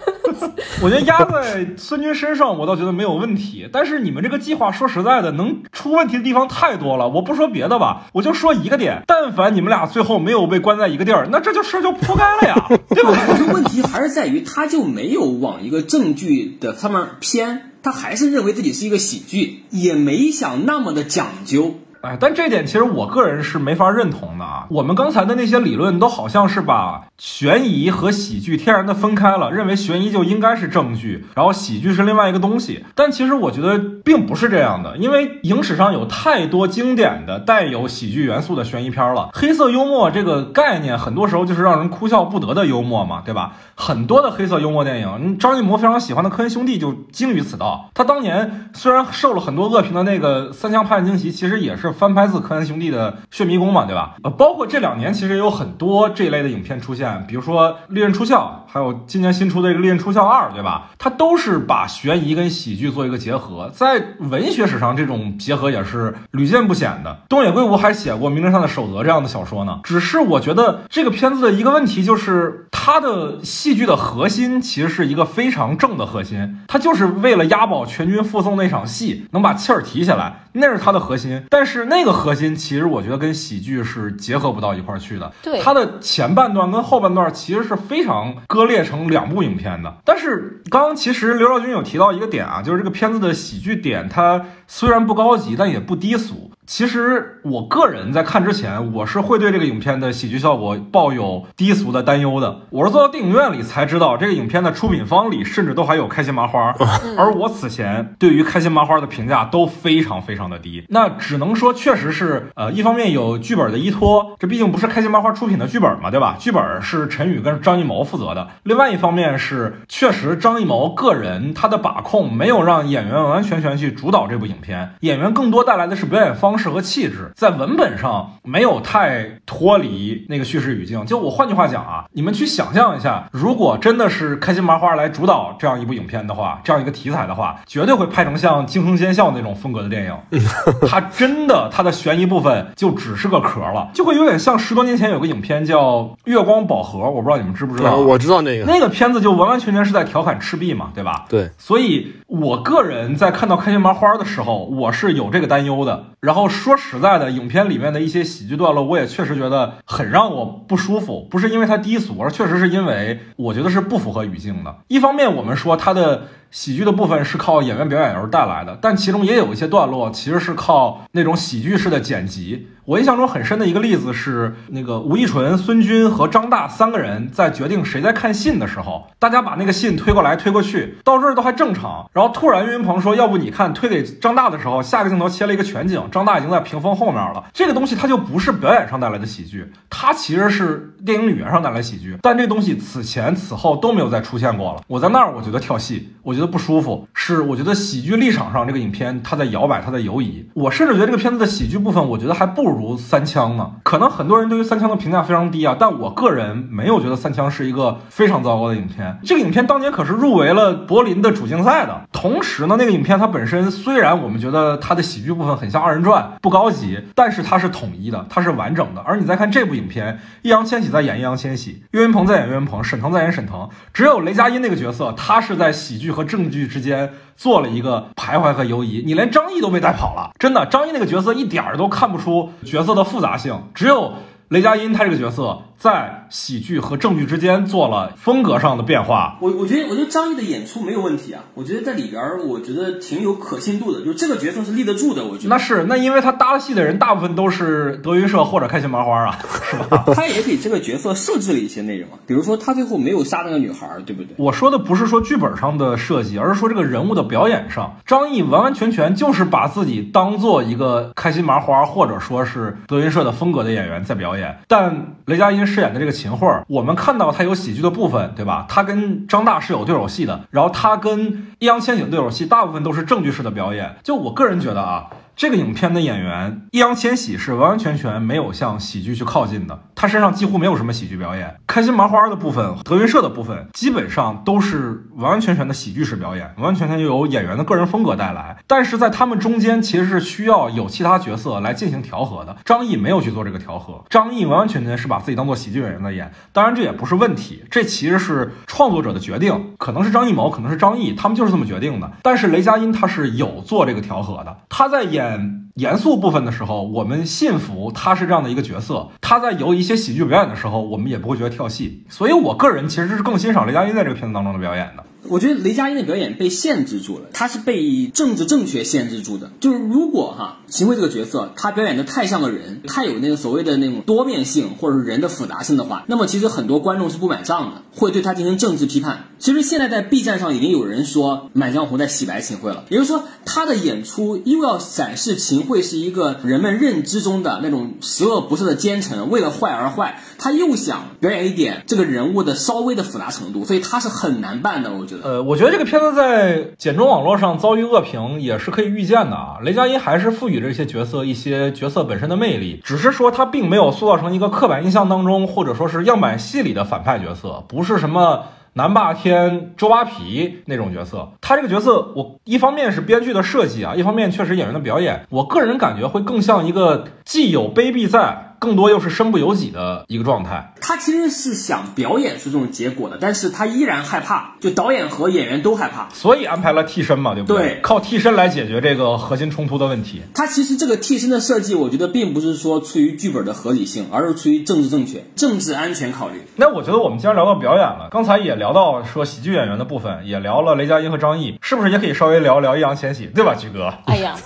[0.82, 3.68] 我觉得压在孙军身上，我倒觉得没有问题。
[3.72, 7.08] 但是你们这个计划，说实在的，能出问题的地方太多了。
[7.08, 13.12] 我不说别的吧，我就说一个点：但凡你们俩最后没有被关在一个地儿，那这就事儿就铺盖了呀， 对吧？
[13.28, 21.76] 我问题还是在于，他就没有往一个正剧的上面偏，他还是认为自己是一个喜剧，也没想那么的讲究。
[22.02, 24.66] 哎，但这点其实我个人是没法认同的啊。
[24.70, 32.84] 我们刚才的那些理论都好像是把悬疑和喜剧天然的分开了，认为悬疑就应该是正剧，然后喜剧是另外一个东西。
[32.94, 39.30] 但其实我觉得并不是这样的，因为影史上有太多经典的带有喜剧元素的悬疑片了。
[39.32, 43.54] 黑色幽默这个概念，很多时候就是让人哭笑不得的幽默嘛，对吧？
[43.74, 47.90] 很多的黑色幽默电影，张艺谋非常喜欢的科恩兄弟就精于此道。
[47.94, 51.86] 他当年虽然受了很多恶评的那个《三枪拍案惊奇》，其实也是。
[51.96, 54.16] 翻拍自科恩兄弟的《血迷宫》嘛，对吧？
[54.22, 58.34] 呃，包括这两年其实也有很多这类的影片出现，比如说《利刃出鞘》，
[58.72, 60.90] 还有今年新出的这个《利刃出鞘二》，对吧？
[60.98, 67.18] 它都是把悬疑跟喜剧做一个结合，在文学史上这种结合也是屡见不鲜的。
[67.28, 69.80] 东野圭吾还写过《名侦探的守则》这样的小说呢。
[69.84, 81.44] 只是我觉得这个片子的一个问题就是它的戏剧的核心其实是一个非常正的核心，它就是为了押宝全军覆送那场戏能把气儿提起来，那是它的核心。
[81.50, 85.32] 但是那个核心其实我觉得跟喜剧是结合不到一块儿去的。
[85.42, 89.98] 对它的前半段跟后后半段其实是非常割裂成两部影片的。
[90.02, 96.50] 但是刚刚其实刘少军有提到一个点啊，就是这个片子的喜剧点，它虽然不高级，但也不低俗。
[96.66, 102.62] 其实我个人在看之前，我是会对这个影片的喜剧效果抱有低俗的担忧的。
[102.70, 106.74] 我是坐到电影院里才知道，这个影片的出品方里甚至都还有开心麻花，
[107.16, 110.84] 而我此前对于开心麻花的评价都非常非常的低。
[110.88, 116.34] 那只能说，确实是呃，一方面有剧本的依托，这毕竟不是开心麻花出品的剧本嘛，对吧？
[116.36, 118.48] 剧本是陈宇跟张艺谋负责的。
[118.64, 131.04] 另外一方面是，确实张艺谋个人他的把控没有让演员完完全全去主导这部影片，演员更多带来的是表演方式和气质，在文本上没有太脱离那个叙事语境。
[131.06, 140.40] 就我换句话讲啊，你们去想象一下，如果真的是开心麻花来主导这样一部影片的话，这样一个题材的话，绝对会拍成像《惊声尖笑》那种风格的电影。
[140.88, 151.24] 它真的，它的悬疑部分就只是个壳了，就会有点像十多年前有个影片叫《月光宝盒》，我不知道你们知不知道我知道那个，那个片子就完完全全是在调侃赤壁嘛，对吧？
[151.28, 156.04] 对，所以我个人在看到开心麻花的时候，我是有这个担忧的。
[156.20, 164.74] 然后说实在的，影片里面的一些喜剧段落，我也确实觉得很让我不舒服，不是因为它低俗，而确实是因为我觉得是不符合语境的。
[164.88, 172.68] 一方面，我们说它的喜剧的部分是靠演员表演而带来的，但其中也有一些段落其实是靠那种喜剧式的剪辑。
[172.86, 182.08] 我印象中很深的一个例子是，那个吴亦纯、孙军和张大三个人在决定谁在看信的时候，大家把那个信推过来推过去，到这儿都还正常。
[182.12, 187.44] 然后突然岳云鹏说：“要不你看，推给张大的时候，下个镜头切了一个全景，张大已经在屏风后面了。
[187.52, 192.16] 这个东西它就不是表演上带来的喜剧，它其实是电影语言上带来喜剧。
[192.22, 194.80] 但这东西此前此后都没有再出现过了。
[194.86, 200.48] 我在那儿，我觉得跳戏，我觉得不舒服，是我觉得喜剧立场上这个影片它在摇摆，它在游移。
[200.54, 203.72] 我甚至觉得这个片子的喜剧部分，我觉得还不如三枪呢。
[203.82, 209.18] 可能很多人对于三枪的评价非常低啊，但我个人没有觉得三枪是一个非常糟糕的影片。
[209.24, 212.02] 这个影片当年可是入围了柏林的主竞赛的。
[212.12, 219.00] 同时呢，那个影片它本身虽然我们觉得它的喜剧部分很像二人转，不高级，但是它是统一的，它是完整的。
[219.02, 229.02] 而你再看这部影片，易烊千玺在演易烊千玺，岳云鹏在演岳云鹏，沈腾在演沈腾，只有雷佳音那个角色，他是在喜剧和证据之间做了一个徘徊和犹疑。
[229.06, 234.12] 你连张译都被带跑了，真的，张译那个角色一点儿都看不出角色的复杂性，只有
[234.48, 239.38] 雷佳音他这个角色在喜剧和正剧之间做了风格上的变化。
[239.40, 241.44] 我我觉得，我觉得张译的演出没有问题啊。
[241.54, 245.24] 我觉得在里边儿，我觉得挺有可信度的，就是这个角色是立得住的。
[245.24, 249.38] 我觉得那是那因为他搭戏的人大部分都是德云社或者开心麻花啊，
[249.70, 250.04] 是吧？
[250.14, 254.34] 他也给这个角色设置了一些内容啊，比如说他最后没有杀那个女孩儿，对不对？
[254.38, 264.58] 我说的不是说剧本上的设计，而是说这个人物的表演上，张译完完全全就是把自己当做一个开心麻花或者说是德云社的风格的演员在表演。
[264.68, 268.64] 但雷佳音饰演的这个秦桧，我们看到他有喜剧的部分，对吧？
[268.68, 273.96] 他跟张大是有对手戏的，然后他跟易烊千玺的对手戏大部分都是正剧式的表演。
[274.02, 275.06] 就我个人觉得啊。
[275.36, 281.54] 这个影片的演员易烊千玺是完完全全没有向喜剧去靠近的，他身上几乎没有什么喜剧表演。
[281.66, 288.56] 开心麻花的部分、德云社的部分，基本上都是完完全全的喜剧式表演，完完全全由演员的个人风格带来。
[288.66, 292.56] 但是在他们中间，其实是需要有其他角色来进行调和的。
[292.64, 296.32] 张译没有去做这个调和，张译完完全全是把自己当做喜剧演员在演。
[296.54, 302.10] 当然，这也不是问题，这其实是创作者的决定，可能是张艺谋，可能是张译，他们就是这么决定的。
[302.22, 305.65] 但是雷佳音他是有做这个调和的，他在演。
[305.76, 309.08] 严肃部分的时候，我们信服他是这样的一个角色。
[309.20, 312.02] 他在有一些喜剧表演的时候，我们也不会觉得跳戏。
[312.08, 315.04] 所以我个人其实是更欣赏雷佳音在这个片子当中的表演的。
[315.28, 319.50] 我觉得雷佳音的表演被限制住了，他是被政治正确限制住的。
[319.58, 329.24] 就是如果哈秦桧这个角色他表演的太像个人，太有那个所谓的那种多面性或者是人的复杂性的话，那么其实很多观众是不买账的，会对他进行政治批判。
[329.40, 340.20] 其实现在在 B 站上已经有人说《满江红》在洗白秦桧了，也就是说他的演出又要展示秦会是一个人们认知中的那种十恶不赦的奸臣，为了坏而坏。
[340.38, 345.22] 他又想表演一点这个人物的稍微的复杂程度，所以他是很难办的，我觉得。
[345.24, 349.56] 呃，我觉得这个片子在简中网络上遭遇恶评也是可以预见的啊。
[349.62, 358.44] 雷佳音还是赋予这些角色一些角色本身的魅力，只是说他并没有塑造成一个刻板印象当中或者说是样板戏里的反派角色，不是什么。
[358.76, 368.55] 南霸天、周扒皮那种角色，他这个角色，我一方面是编剧的设计啊，一方面确实演员的表演，我个人感觉会更像一个既有卑鄙在。
[368.58, 370.74] 更多又是身不由己的一个状态。
[370.80, 377.56] 他其实是想表演出这种结果的，但是他依然害怕，就导演和演员都害怕，所以安排了替身嘛，对不对？
[377.56, 380.22] 对靠替身来解决这个核心冲突的问题。
[380.34, 386.42] 他其实这个替身的设计，我觉得并不是说出于剧本的合理性，而是出于政治正确、政治安全考虑。
[386.56, 393.92] 那我觉得我们既然聊到表演了，刚才也聊到说喜剧演员的部分，也聊了雷佳音和张译，是不是也可以稍微聊聊易烊千玺，对吧，菊哥？
[394.06, 394.36] 哎呀，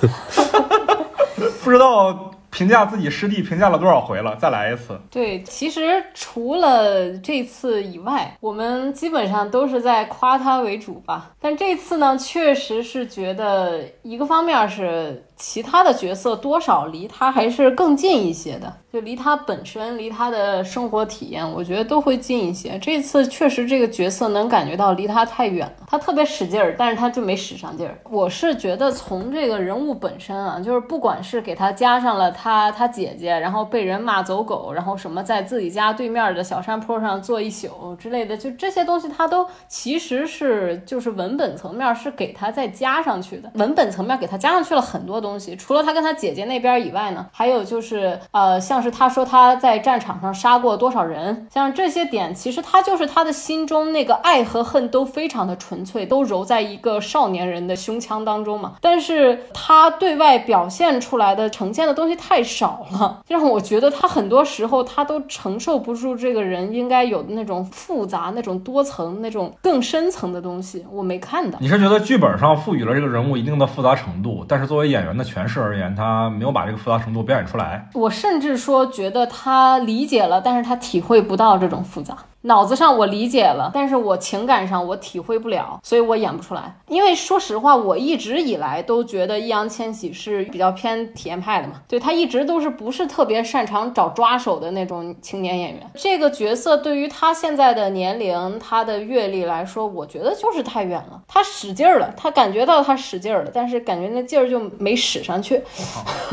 [1.63, 2.33] 不知道。
[2.51, 4.37] 评价自己师弟评价了多少回了？
[4.37, 5.01] 再来一次。
[5.11, 11.31] 对，其实除了这次以外，我们基本上都是在夸他为主吧。
[11.41, 15.25] 但这次呢，确实是觉得一个方面是。
[15.41, 22.79] 其他的角色多少离他还是更近一些的，就离他本身、离他的生活体验，我觉得都会近一些。
[22.79, 27.99] 这次确实这个角色能感觉到离他太远了，他特别使劲儿，但是他就没使上劲儿。
[28.11, 45.30] 我是觉得从这个人物本身啊，就是不管是给他加上了他他姐姐，然后被人骂走狗，然后什么在自己家对面的小山坡上坐一宿之类的，就这些东西他都其实是就是文本层面是给他再加上去的，文本层面给他加上去了很多东。
[45.31, 58.73] 东西除了他跟他姐姐那边以外呢，还有就是呃，像是他说他在战场上杀过多少人，像这些点，其实他就是他的心中那个爱和恨都非常的纯粹，都揉在一个少年人的胸腔当中嘛。
[58.81, 71.57] 但是他对外表现出来的呈现的东西太少了，让我觉得他很多时候他都承受不住这个人应该有的那种复杂、那种多层、那种更深层的东西，我没看到。
[71.61, 75.20] 你是觉得剧本上赋予了这个人物一定的复杂程度，但是作为演员。
[75.25, 77.89] 诠释而言，他没有把这个复杂程度表演出来。
[77.95, 82.17] 我甚至说，觉得他理解了，但是他体会不到这种复杂。
[82.43, 86.75] 脑子上我理解了，但是我情感上我体会不了，所以我演不出来。
[86.89, 95.91] 因为说实话，我一直以来都觉得易烊千玺是比较偏体验派的嘛，对他一直都是不是特别擅长找抓手的那种青年演员。
[95.95, 101.21] 这个角色对于他现在的年龄、他的阅历来说，我觉得就是太远了。
[101.29, 105.63] 他使劲儿了，他感觉到他使劲儿了，但是感觉那劲儿就没使上去。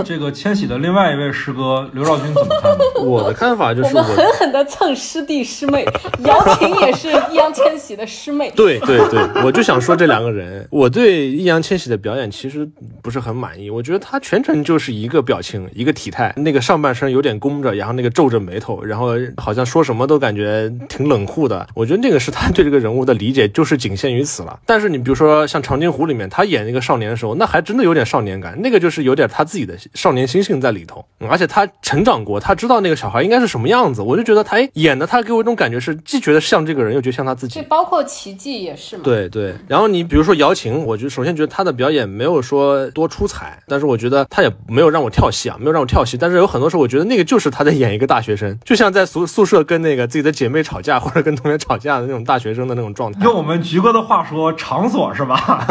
[0.06, 2.72] 这个千玺的另外一位师哥刘兆军怎么看？
[3.06, 5.86] 我的看法就是我们狠狠地蹭师弟师妹。
[6.26, 8.52] 姚琴也是易烊千玺的师妹。
[8.56, 12.68] 对对对，我就想说这两个人，我对易烊千玺的表演其实
[13.02, 13.70] 不是很满意。
[13.70, 21.68] 我觉得他全程就是一个表情，一个体态，那个上半身有点弓着，然后那个皱着眉头，然后好像说什么都感觉挺冷酷的。
[21.74, 24.60] 我觉得那个是他对这个人物的理解，就是仅限于此了。
[24.66, 34.02] 但是你比如说像《长津湖》里面，他演那个少年的时候，那还真的有点少年感，那个就是有点他自己的少年心性在里头，而且他成长过，他知道那个小孩应该是什么样子。
[34.02, 37.60] 我就觉得他演的，他给我一种感觉是，既觉得像这个人，又觉得像他自己。
[37.60, 39.04] 这包括奇迹也是嘛？
[39.04, 39.56] 对对。
[39.68, 46.18] 然后你比如说姚琴，我就首先觉得她的表演没有说多出彩，但是我觉得她也没有让我跳戏啊，没有让我跳戏。
[46.18, 53.24] 但是有很多时候，我觉得那个就是她在演一个大学生，就像在宿宿舍跟那个自己的姐妹吵架，或者跟同学吵架的那种大学生的那种状态。
[53.24, 55.66] 用我们菊哥的话说，场所是吧？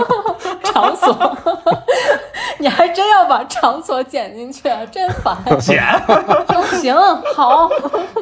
[0.64, 1.36] 场所。
[2.60, 4.84] 你还真要把场所剪进去啊？
[4.92, 5.34] 真烦！
[5.58, 5.82] 剪，
[6.78, 6.94] 行
[7.34, 7.70] 好。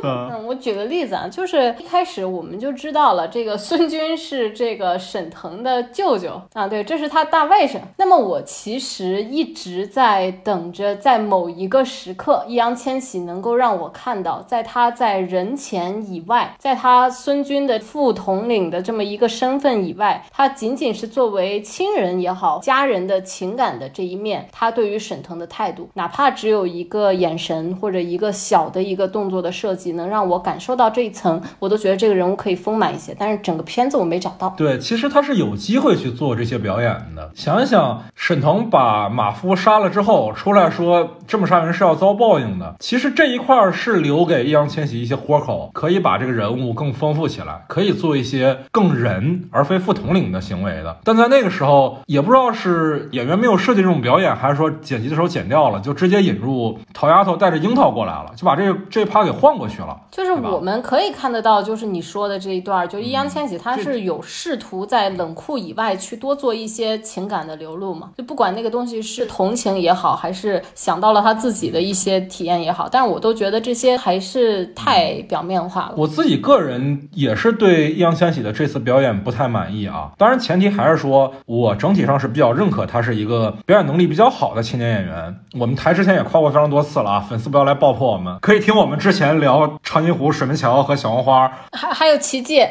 [0.04, 7.80] 嗯，我举个例子啊，就是一开始我们就知道了，这个孙军是这个沈腾的舅舅啊，对，这是他大外甥。
[7.96, 24.27] 那么我其实一直在等着，在某一个时刻，易烊千玺能够让我看到，在他在人前以外，在他孙军的副统领的这么一个身份以外，他仅仅是作为亲人也好，家人的情感的这一面。
[24.52, 33.14] 他对于沈腾的态度，哪怕只有一个眼神或者一个小的一个动作的设计，能让我感受到这一层，我都觉得这个人物可以丰满一些。
[33.18, 34.54] 但是整个片子我没找到。
[34.56, 37.30] 对，其实他是有机会去做这些表演的。
[37.34, 42.74] 想一想，沈腾把马夫杀了之后，出来说这么杀人是要遭报应的。
[42.78, 50.98] 其实这一块是留给易烊千玺一些豁口，可以把这个人物更丰富起来，可以做一些更人而非副统领的行为的。
[51.04, 59.96] 但在那个时候，也不知道是演员没有设计这种表演演，还是说剪辑的时候剪掉了，就直接引入桃丫头带着樱桃过来了，就把这这趴给换过去了。
[60.10, 68.10] 就是我们可以看得到，就是你说的这一段，就易烊千玺他是有试图在冷酷以外去多做一些情感的流露嘛？
[68.16, 75.94] 就不管那个东西是同情也好，还是想到了他自己的一些体验也好，但是我都觉得这些还是太表面化了。
[75.96, 80.10] 我自己个人也是对易烊千玺的这次表演不太满意啊。
[80.18, 85.36] 当然前提还是说我整体上是比较认可他是一个表演能力比较好的青年演员。
[85.58, 92.62] 我们台之前也夸过非常多次了啊，粉丝不要来爆破我们，可以听我们之前聊长津湖、水门桥和小红花，还还有奇迹。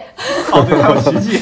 [0.52, 1.40] 哦对，还有奇迹。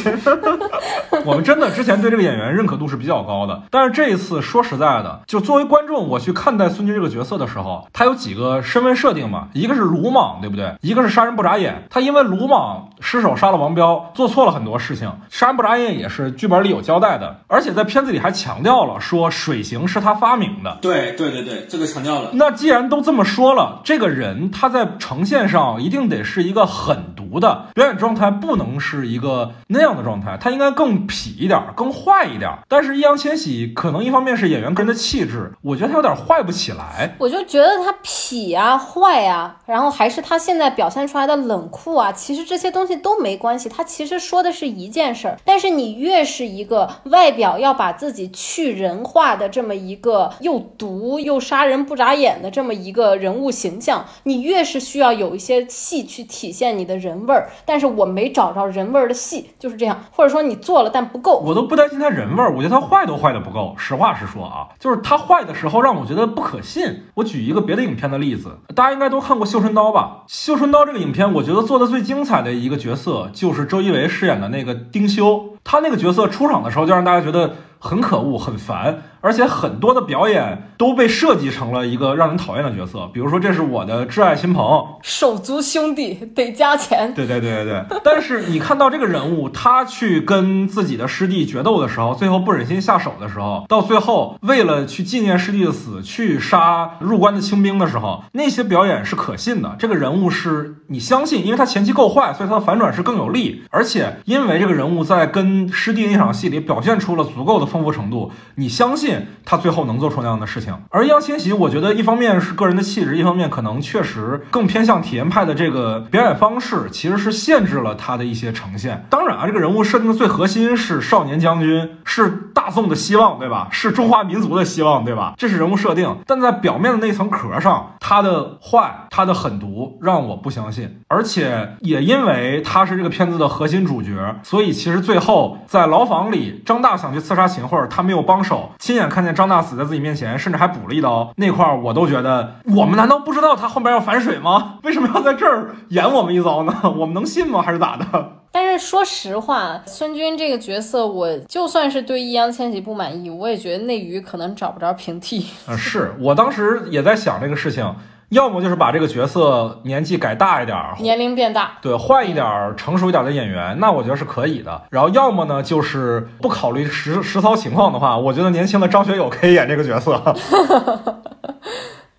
[1.26, 10.76] 我们真的之前对这个演员认可度是比较高的，但是这一次说实在的，就作为观众，我去看待孙军这个角色的时候，他有几个身份设定嘛，一个是鲁莽，对不对？
[10.82, 11.84] 一个是杀人不眨眼。
[11.90, 20.78] 他因为鲁莽失手杀了王彪，做错了很多事情，杀人不眨眼也是剧本里有交代的，而且在片子里还强调了说水刑是他发明的。
[20.82, 22.30] 对对对对，这个强调了。
[22.34, 32.52] 那既然都这么说了，这个人他在呈现上一定得是一个狠毒的表演状态，不能是一个那样的状态，他应该更痞一点，更坏一点。
[32.68, 37.16] 但是易烊千玺可能一方面是演员个人的气质，我觉得他有点坏不起来。
[37.20, 43.68] 我就觉得他痞啊、坏啊，然后还是他现在表现出来的冷酷啊，其实这些东西都没关系。
[43.70, 57.50] 他其实说的是一件事儿，但是你越是一个外表要把自己去人化的这么一个又毒又杀人不眨眼的这么一个人物形象，你越是需要有一些戏去体现你的人人味儿。
[57.66, 61.40] 但是我没找着人味儿的戏，就是这样，或者说你做了但不够。
[61.40, 63.74] 我都不担心他人味儿，我觉得他坏都坏的不够。
[63.78, 67.04] 实话实说啊，就是他坏的时候让我觉得不可信。
[67.16, 70.22] 我举一个别的影片的例子，大家应该都看过《绣春刀》吧？
[70.28, 79.02] 《绣春刀》这个影片，我觉得做的最精彩的一个角色就是周一围饰演的那个丁修，他那个角色出场的时候就让大家觉得很可恶、很烦。
[79.26, 87.12] 而且很多的表演都被设计成了一个让人讨厌的角色，比如说这是我的挚爱亲朋，手足兄弟得加钱。
[87.16, 88.00] 对对对对对。
[88.04, 99.76] 但是你看到这个人物，他去跟自己的师弟决斗的时候，最后不忍心下手的时候，到最后为了去纪念师弟的死，去杀入关的清兵的时候，那些表演是可信的。
[99.80, 103.64] 这个人物是你相信，因为他前期够坏，所以他的反转是更有力。
[103.72, 109.28] 而且因为这个人物在跟师弟那场戏里表现出了足够的丰富程度，你相信。
[109.48, 119.06] 他最后能做出那样的事情，而易烊千玺，我觉得一方面是个人的气质，一方面可能确实更偏向体验派的这个表演方式，其实是限制了他的一些呈现。
[119.08, 123.68] 当然啊，这个人物设定的最核心是少年将军，是大宋的希望，对吧？
[123.70, 125.36] 是中华民族的希望，对吧？
[125.38, 131.02] 这是人物设定，但在表面的那层壳上，他的坏，他的狠毒，让我不相信。
[131.08, 139.10] 而且也因为他是这个片子的核心主角，所以其实最后在牢房里，张大想去刺杀秦桧，他没有帮手，亲眼。
[139.10, 144.80] 看见张大死在自己面前，甚至还补了一刀，那块儿我都觉得，我们难道不知道他后面要反水吗？
[144.84, 146.74] 为什么要在这儿演我们一遭呢？
[146.98, 147.62] 我们能信吗？
[147.62, 148.06] 还是咋的？
[148.52, 155.48] 但 是说实话，孙军这个角色，我就算是对易烊千玺不满意，我也觉得内娱可能找不着平替。
[155.68, 157.96] 啊，是我当时也在想这个事情。
[158.36, 164.82] 要么就是把这个角色年纪改大一点，年龄变大，对，换一点成熟一点的演员，那我觉得是可以的。
[164.90, 170.22] 然后要么呢，就是不考虑实实操情况的话，我觉得年轻的张学友可以演这个角色。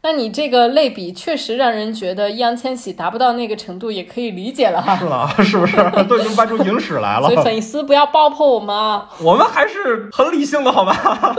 [0.07, 4.94] 那你这个类比确实让人觉得易烊千玺达不到那个程度，也可以理解了哈。
[4.94, 5.76] 是了， 是不是
[6.09, 7.28] 都已经搬出影史来了？
[7.28, 9.11] 所以粉丝不要爆破我们啊！
[9.20, 11.34] 我们还是很理性的，好吧？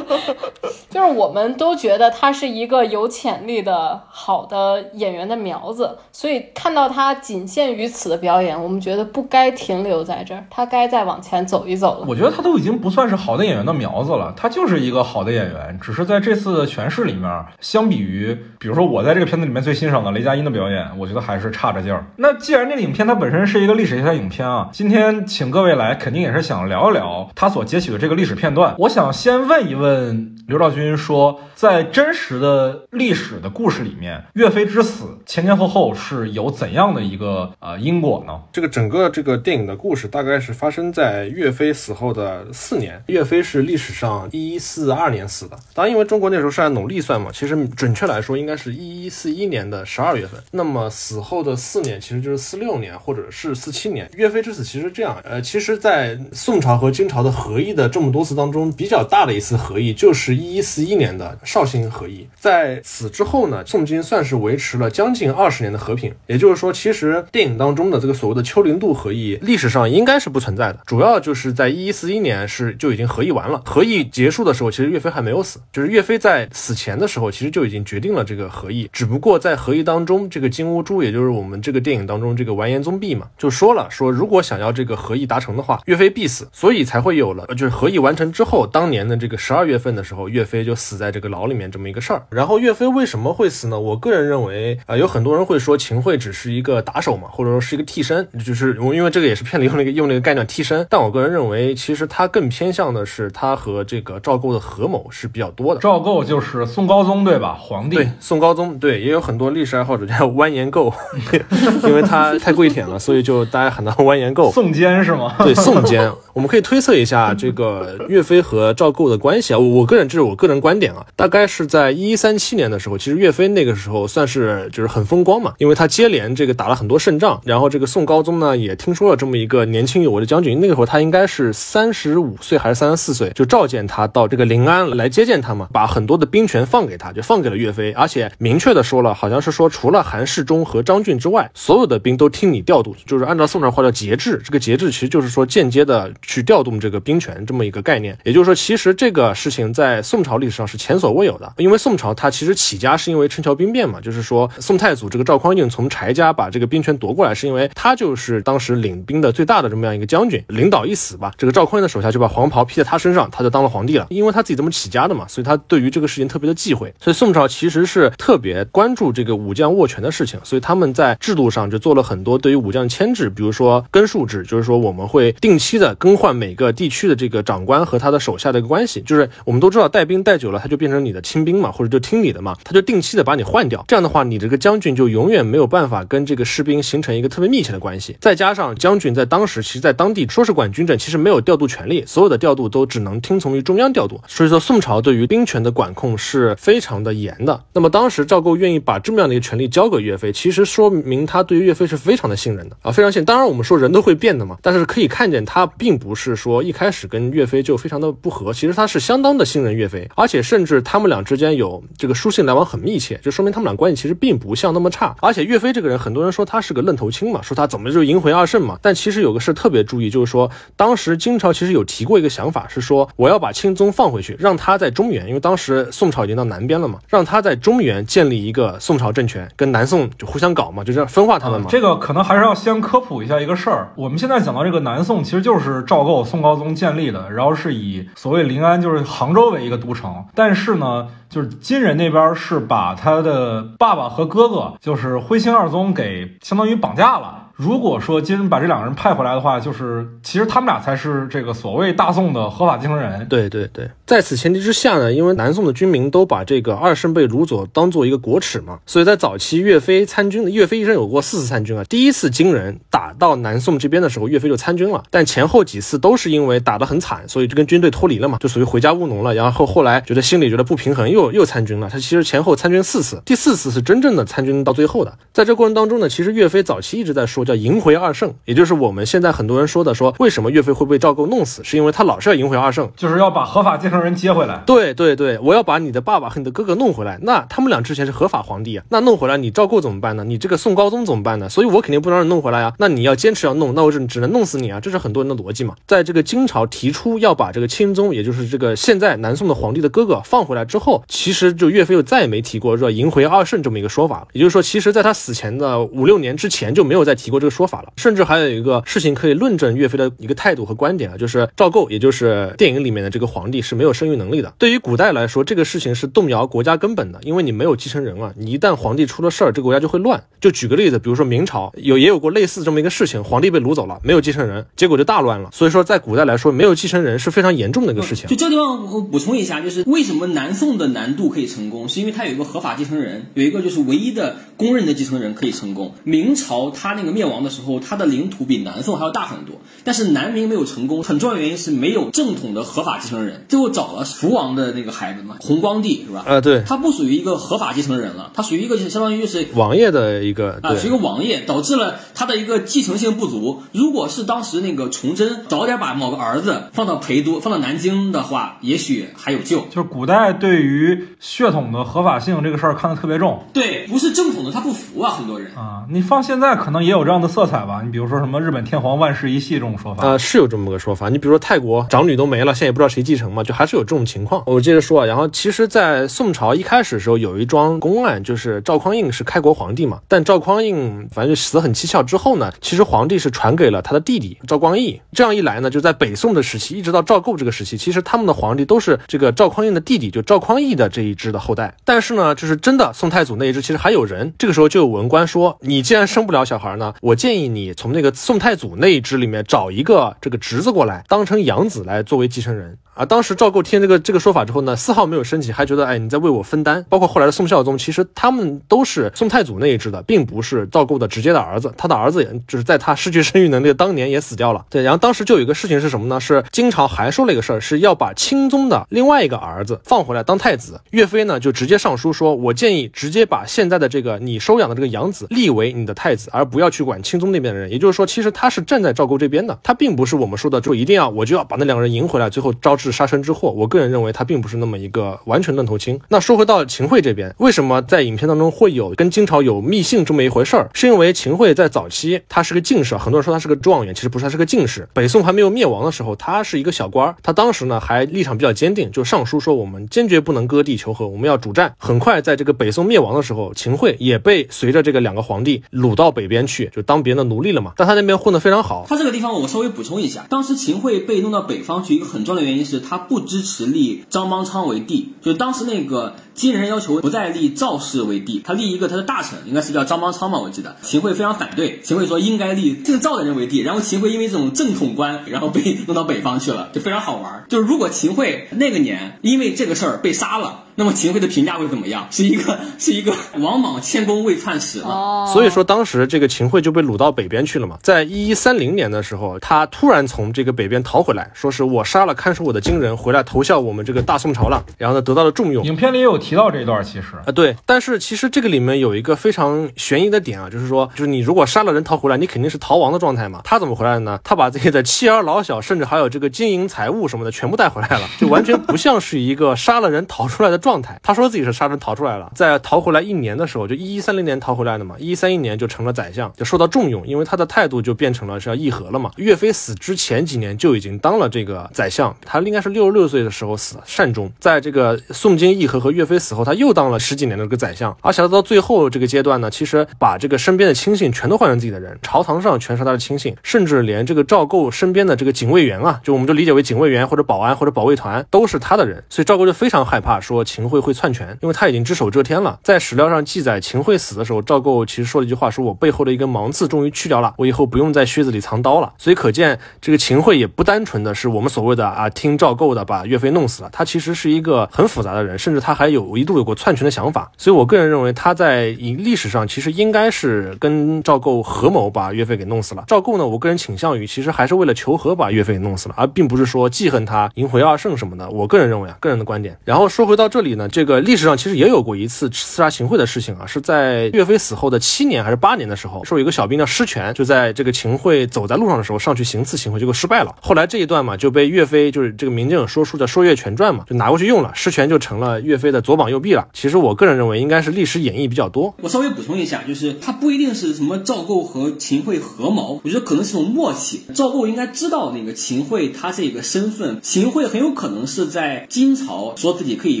[0.90, 12.06] 就是我们都觉得他是一个有潜力的好的演员的苗子，所以看到他仅限于此的表演，我们觉得不该停留在这儿，他该再往前走一走了。
[12.06, 18.09] 我觉得他都已经不算是好的演员的苗子了，他就是一个好的演员，只是在这次的诠释里面，相比于。
[18.10, 22.04] 于，比如说我在这个片子里面最欣赏的雷佳音的表演，我觉得还是差着劲儿。
[22.16, 28.74] 那既然这个影片它本身是一个历史题材影片啊，今天请各位来，肯定也是想聊一聊他所截取的这个历史片段。
[28.78, 38.40] 我想先问一问刘兆军，说在真实的历史的故事里面，岳飞之死前前后后是有怎样的一个呃因果呢？
[38.52, 43.00] 这个整个这个电影的故事大概是发生在岳飞死后的四年。
[43.06, 47.99] 岳飞是历史上一四二年死的，当然因为中国那时候是按农历算嘛，其实准确。
[48.00, 50.42] 确来说应该是一一四一年的十二月份。
[50.52, 54.10] 那么死后的四年其实就是四六年或者是四七年。
[54.16, 62.26] 岳飞之死其实这样，呃，其实，在宋朝和金朝的和议的这么多次当中，比较大的一次和议就是一一四一年的绍兴和议。
[62.38, 66.10] 在此之后呢，宋金算是维持了将近二十年的和平。
[66.26, 70.80] 也就是说，其实电影当中的这个所谓的丘陵渡和议，历史上应该是不存在的。
[70.86, 73.62] 主要就是在一一四一年是就已经和议完了。
[73.66, 78.88] 和议结束的时候，其实岳飞还没有死，就是岳飞在死前的时候，其实就已经决定了这个合议。
[78.92, 86.46] 只不过在合议当中，这个金兀术，也就是我们这个电影当中这个完颜宗弼嘛，就说了说，如果想要这个合议达成的话，岳飞必死。
[86.52, 92.22] 所以才会有了，就是合议完成之后，当年的这个十二月份的时候，岳飞就死在这个牢里面这么一个事儿。
[92.30, 93.80] 然后岳飞为什么会死呢？
[93.80, 100.86] 我个人认为，啊，有很多人会说秦桧只是一个打手嘛，或者说是一个替身，就是我因为这个也是片里用那个用那个概念替身。
[100.88, 105.80] 但我个人认为，其实他更偏向的是他和这个赵构的合谋是比较多的。
[105.80, 107.54] 赵构就是宋高宗对吧？
[107.70, 110.92] 皇帝对宋高宗对，也有很多历史爱好者叫蜿蜒构，
[111.86, 114.50] 因为他太跪舔了，所以就大家喊他蜿蜒构。
[114.50, 115.36] 宋坚是吗？
[115.38, 119.58] 对，宋坚，我们可以推测一下这个岳飞和赵构的关系啊。
[119.60, 188.16] 我我个人这是我个人观点啊，大概是在一一三七年的时候，其实岳飞那个时候算是就是很风光嘛，因为他接连这个打了很多胜仗，然后这个宋高宗呢也听说了这么一个年轻有为的将军，那个时候他应该是三十五岁还是三十四岁，就召见他到这个临安来接见他嘛，把很多的兵权放给他，就放给了岳飞，而且明确的说了，好像是说除了韩世忠和张俊之外，所有的兵都听你调度，就是按照宋朝话叫节制，这个节制其实就是说间接的去调动这个兵权这么一个概念，也就是说，其实这个事情在宋朝历史上是前所未有的，因为宋朝它其实起家是因为陈桥兵变嘛，就是说宋太祖这个赵匡胤从柴家把这个兵权夺过来，是因为他就是当时领兵的最大的这么样一个将军，领导一死吧，这个赵匡胤的手下就把黄袍披在他身上，他就当了皇帝了，因为他自己这么起家的嘛，所以他对于这个事情特别的忌讳，所以宋朝其实是特别关注这个武将握权的事情，所以他们在制度上就做了很多对于武将牵制，比如说根数制，就是说我们会定期的更换每个地区的这个长官和他的手下的一个关系，就是我们都知道带兵带久了，他就变成你的亲兵嘛，或者就听你的嘛，他就定期的把你换掉，这样的话，你这个将军就永远没有办法跟这个士兵形成一个特别密切的关系。
[188.20, 197.64] 再加上将军在当时其实在当地说是管军政，其实没有调度权力，所有的调度都只能听从于中央调度，所以说宋朝对于兵权的管控是非常的严的。
[197.72, 203.24] 那么当时赵构愿意把这么样的一个权力交给岳飞，其实说明他对于岳飞是非常的信任的啊，非常信。
[203.24, 215.14] 当然我们说人都会变的嘛，但是可以看见他并不是说一开始跟岳飞就非常的不和，其实他是相当的信任岳飞，而且甚至他们俩之间有这个书信来往很密切，就说明他们俩关系其实并不像那么差。
[215.20, 218.78] 而且岳飞这个人，很多人说他是个愣头青嘛，说他怎么就赢回二圣嘛。
[218.82, 231.66] 但其实有个事特别注意，就是说当时金朝其实有提过一个想法，是说我要把钦宗放回去，让他在中原，因为当时宋朝已经到南边了嘛，让他在中原建立一个宋朝政权，跟南宋就互相搞嘛，就这样分化他们嘛。
[231.70, 233.92] 这个可能还是要先科普一下一个事儿。
[233.94, 241.06] 我们现在讲到这个南宋，其实就是赵构、宋高宗建立的，然后是以所谓临安就是杭州为一个都城，但是呢。
[241.30, 247.49] 就是金人那边是把他的爸爸和哥哥，就是徽钦二宗给相当于绑架了。
[247.60, 253.26] 如果说金人把这两个人派回来的话，就是其实他们俩才是这个所谓大宋的合法继承人。
[253.28, 261.84] 对对对，在此前提之下呢，因为南宋的军民都把这个二圣被掳走当做一个国耻嘛，所以在早期岳飞参军，岳飞一生有过四次参军啊。
[261.84, 269.34] 第一次金人打到南宋这边的时候，岳飞就参军了，但前后几次都是因为打得很惨，所以就跟军队脱离了嘛，就属于回家务农了。
[269.34, 271.90] 然后后来觉得心里觉得不平衡，又又参军了。
[271.90, 275.12] 他其实前后参军四次，第四次是真正的参军到最后的。
[275.34, 284.62] 在这过程当中呢，其实岳飞早期一直在说叫迎回二圣，也就是我们现在很多人说的说为什么岳飞会被赵构弄死，是因为他老是要迎回二圣，就是要把合法继承人接回来。
[284.64, 287.18] 对对对，我要把你的爸爸和你的哥哥弄回来。
[287.22, 290.22] 那他们俩之前是合法皇帝啊，那弄回来你赵构怎么办呢？
[290.22, 291.48] 你这个宋高宗怎么办呢？
[291.48, 292.72] 所以我肯定不能让你弄回来啊。
[292.78, 294.78] 那你要坚持要弄，那我只只能弄死你啊。
[294.78, 295.74] 这是很多人的逻辑嘛。
[295.88, 304.28] 在这个金朝提出要把这个钦宗，也就是这个现在南宋的皇帝的哥哥放回来之后，其实就岳飞又再也没提过说迎回二圣这么一个说法了。
[304.32, 307.92] 也就是说，其实在他死前的五六年之前就没有再提过这个说法了。
[307.96, 314.54] 甚至还有一个事情可以论证岳飞的一个态度和观点啊，就是赵构，也就是电影里面的这个皇帝是没有生育能力的。
[314.58, 320.22] 对于古代来说，这个事情是动摇国家根本的，因为你没有继承人了，你一旦皇帝出了事儿，这个国家就会乱。
[320.40, 325.50] 就举个例子，比如说明朝有也有过类似这么一个事情，皇帝被掳走了，没有继承人，结果就大乱了。
[325.52, 328.28] 所以说，在古代来说，没有继承人是非常严重的一个事情。
[328.28, 335.94] 就这个地方我补充一下，就是为什么南宋的南渡可以成功，是因为他有一个合法继承人，有一个就是唯一的公认的继承人可以成功。
[336.04, 346.24] 明朝他那个灭灭亡的时候，他的领土比南宋还要大很多，但是南明没有成功，很重要原因是没有正统的合法继承人，最后找了福王的那个孩子嘛，弘光帝是吧？
[346.26, 353.62] 啊，对，他不属于一个合法继承人了，他属于一个相当于就是王爷的一个啊，对是一个王爷，导致了他的一个继承性不足。
[353.72, 359.60] 如果是当时那个崇祯早点把某个儿子放到陪都，放到南京的话，也许还有救。
[359.68, 365.54] 就是古代对于血统的合法性这个事儿看得特别重对，不是正统的他不服啊，很多人。
[365.54, 365.84] 啊。
[365.90, 367.82] 你放现在可能也有这样的色彩吧？
[367.84, 371.08] 你比如说什么日本天皇万世一系这种说法，呃，是有这么个说法。
[371.08, 374.42] 你比如说泰国长女都没了，现在也不知道谁继承嘛，就还是有这种情况。
[374.46, 382.02] 我接着说啊，然后其实，在宋朝一开始的时候，有一桩公案，就是赵匡胤是开国皇帝嘛，但赵匡胤反正就死得很蹊跷。
[382.02, 385.00] 之后呢，其实皇帝是传给了他的弟弟赵光义。
[385.12, 391.74] 这样一来呢，就在北宋的时期，一直到赵构这个时期，其实他们的皇帝都是这个赵匡胤的弟弟，就赵匡义的这一支的后代。
[391.84, 394.32] 但是呢，就是真的宋太祖那一支，其实还有人。
[394.38, 402.76] 这个时候就有文官说，你既然生不了小孩呢，我建议你从那个宋太祖那一支里面找一个这个侄子过来，当成养子来作为继承人。
[403.00, 406.84] 啊，当时赵构听这个这个说法之后呢，丝毫没有生气，还觉得哎你在为我分担。
[406.90, 411.72] 包括后来的宋孝宗，其实他们都是宋太祖那一支的，并不是赵构的直接的儿子。
[411.78, 414.66] 他的儿子也就是在他失去生育能力的当年也死掉了。
[414.68, 416.20] 对，然后当时就有一个事情是什么呢？
[416.20, 420.78] 是金朝还说了一个事儿，是要把钦宗的另外一个儿子放回来当太子。
[420.90, 427.70] 岳飞呢就直接上书说，我建议直接把现在的这个你收养的这个养子立为你的太子，而不要去管钦宗那边的人。
[427.70, 433.50] 也就是说，其实他是站在赵构这边的，他并不是我们说的就一定要我就要把那两个人赢回来，最后招致杀身之祸。
[433.50, 435.98] 我个人认为他并不是那么一个完全愣头青。
[436.08, 440.70] 那说回到秦桧这边，为什么在影片当中会有跟金朝有密信这么一回事儿？
[440.74, 444.88] 是因为秦桧在早期他是个进士，很多人说他是个状元，其实不是，他是个进士。
[444.92, 451.74] 北宋还没有灭亡的时候，他是一个小官儿，他当时呢还立场比较坚定，就上书说我们坚决不能割地求和，我们要主战。
[451.78, 457.72] 很快在这个北宋灭亡的时候，秦桧也被随着这个两个皇帝掳到北边去，就当别人的奴隶了嘛。
[457.76, 470.76] 但他那边混得非常好，他这个地方我稍微补充一下，当时秦桧被弄到北方去，一个很重要的原因是他不支持立张邦昌为帝，就当时那个金人要求不再立赵氏为帝，他立一个他的大臣，应该是叫张邦昌嘛，我记得。
[470.82, 477.44] 秦桧非常反对，秦桧说应该立姓赵的人为帝，然后秦桧因为这种正统观，然后被弄到北方去了，就非常好玩。
[477.48, 482.06] 就是如果秦桧那个年因为这个事儿被杀了，那么秦桧的评价会怎么样？
[482.10, 484.88] 是一个 是一个王莽谦恭未篡史嘛？
[484.88, 487.76] 哦，所以说当时这个秦桧就被掳到北边去了嘛。
[487.82, 495.64] 在一一三零年的时候，他突然从这个北边逃回来，说是我杀了看守我的金人，回来投效我们这个大宋朝了，然后呢得到了重用。
[495.64, 503.40] 影片里也有提提到这一段，其实啊，对，但是其实这个里面有一个非常悬疑的点啊，就是说，就是你如果杀了人逃回来，你肯定是逃亡的状态嘛。
[503.42, 504.20] 他怎么回来的呢？
[504.22, 511.00] 他把自己的妻儿老小，甚至还有这个金银财物什么的全部带回来了，就完全不像是一个杀了人逃出来的状态。
[511.02, 519.10] 他说自己是杀人逃出来了，在逃回来一年的时候，就一一三零年逃回来的嘛，一一三一年就成了宰相，就受到重用，因为他的态度就变成了是要议和了嘛。
[519.16, 524.30] 岳飞死之前几年就已经当了这个宰相，他应该是六十六岁的时候死，善终。
[524.38, 542.58] 在这个宋金议和和岳飞死后，他又当了十几年的这个宰相，而且他到最后这个阶段呢，其实把这个身边的亲信全都换成自己的人，朝堂上全是他的亲信，甚至连这个赵构身边的这个警卫员啊，就我们就理解为警卫员或者保安或者保卫团都是他的人，所以赵构就非常害怕说秦桧会篡权，因为他已经只手遮天了。
[542.62, 548.92] 在史料上记载，秦桧死的时候，赵构其实说了一句话，说我背后的一根芒刺终于去掉了，我以后不用在靴子里藏刀了。
[548.98, 557.30] 所以可见这个秦桧也不单纯的是我们所谓的啊听赵构的把岳飞弄死了，他其实是一个很复杂的人，甚至他还有我一度有过篡权的想法。
[557.36, 562.84] 所以我个人认为他在历史上其实应该是跟赵构合谋把岳飞给弄死了。
[562.86, 568.28] 赵构呢，我个人倾向于其实还是为了求和把岳飞给弄死了，而并不是说记恨他迎回二圣什么的。
[568.30, 569.56] 我个人认为啊，个人的观点。
[569.64, 580.34] 然后说回到这里呢，这个历史上其实也有过一次刺杀秦桧的事情啊，是在岳飞死后的七年还是八年的时候，说有一个小兵叫施权，就在这个秦桧走在路上的时候上去行刺秦桧，结果失败了。
[580.40, 586.46] 后来这一段嘛就被岳飞就是这个民间有说书叫《说岳全传》嘛，就拿过去用了，施权就成了岳飞的左膀右臂了。
[586.52, 588.72] 其实我个人认为应该是历史演绎比较多。
[588.80, 594.02] 我稍微补充一下，就是他不一定是什么赵构和秦桧合谋，我觉得可能是种默契。
[594.14, 600.00] 赵构应该知道那个秦桧他这个身份，秦桧很有可能是在金朝说自己可以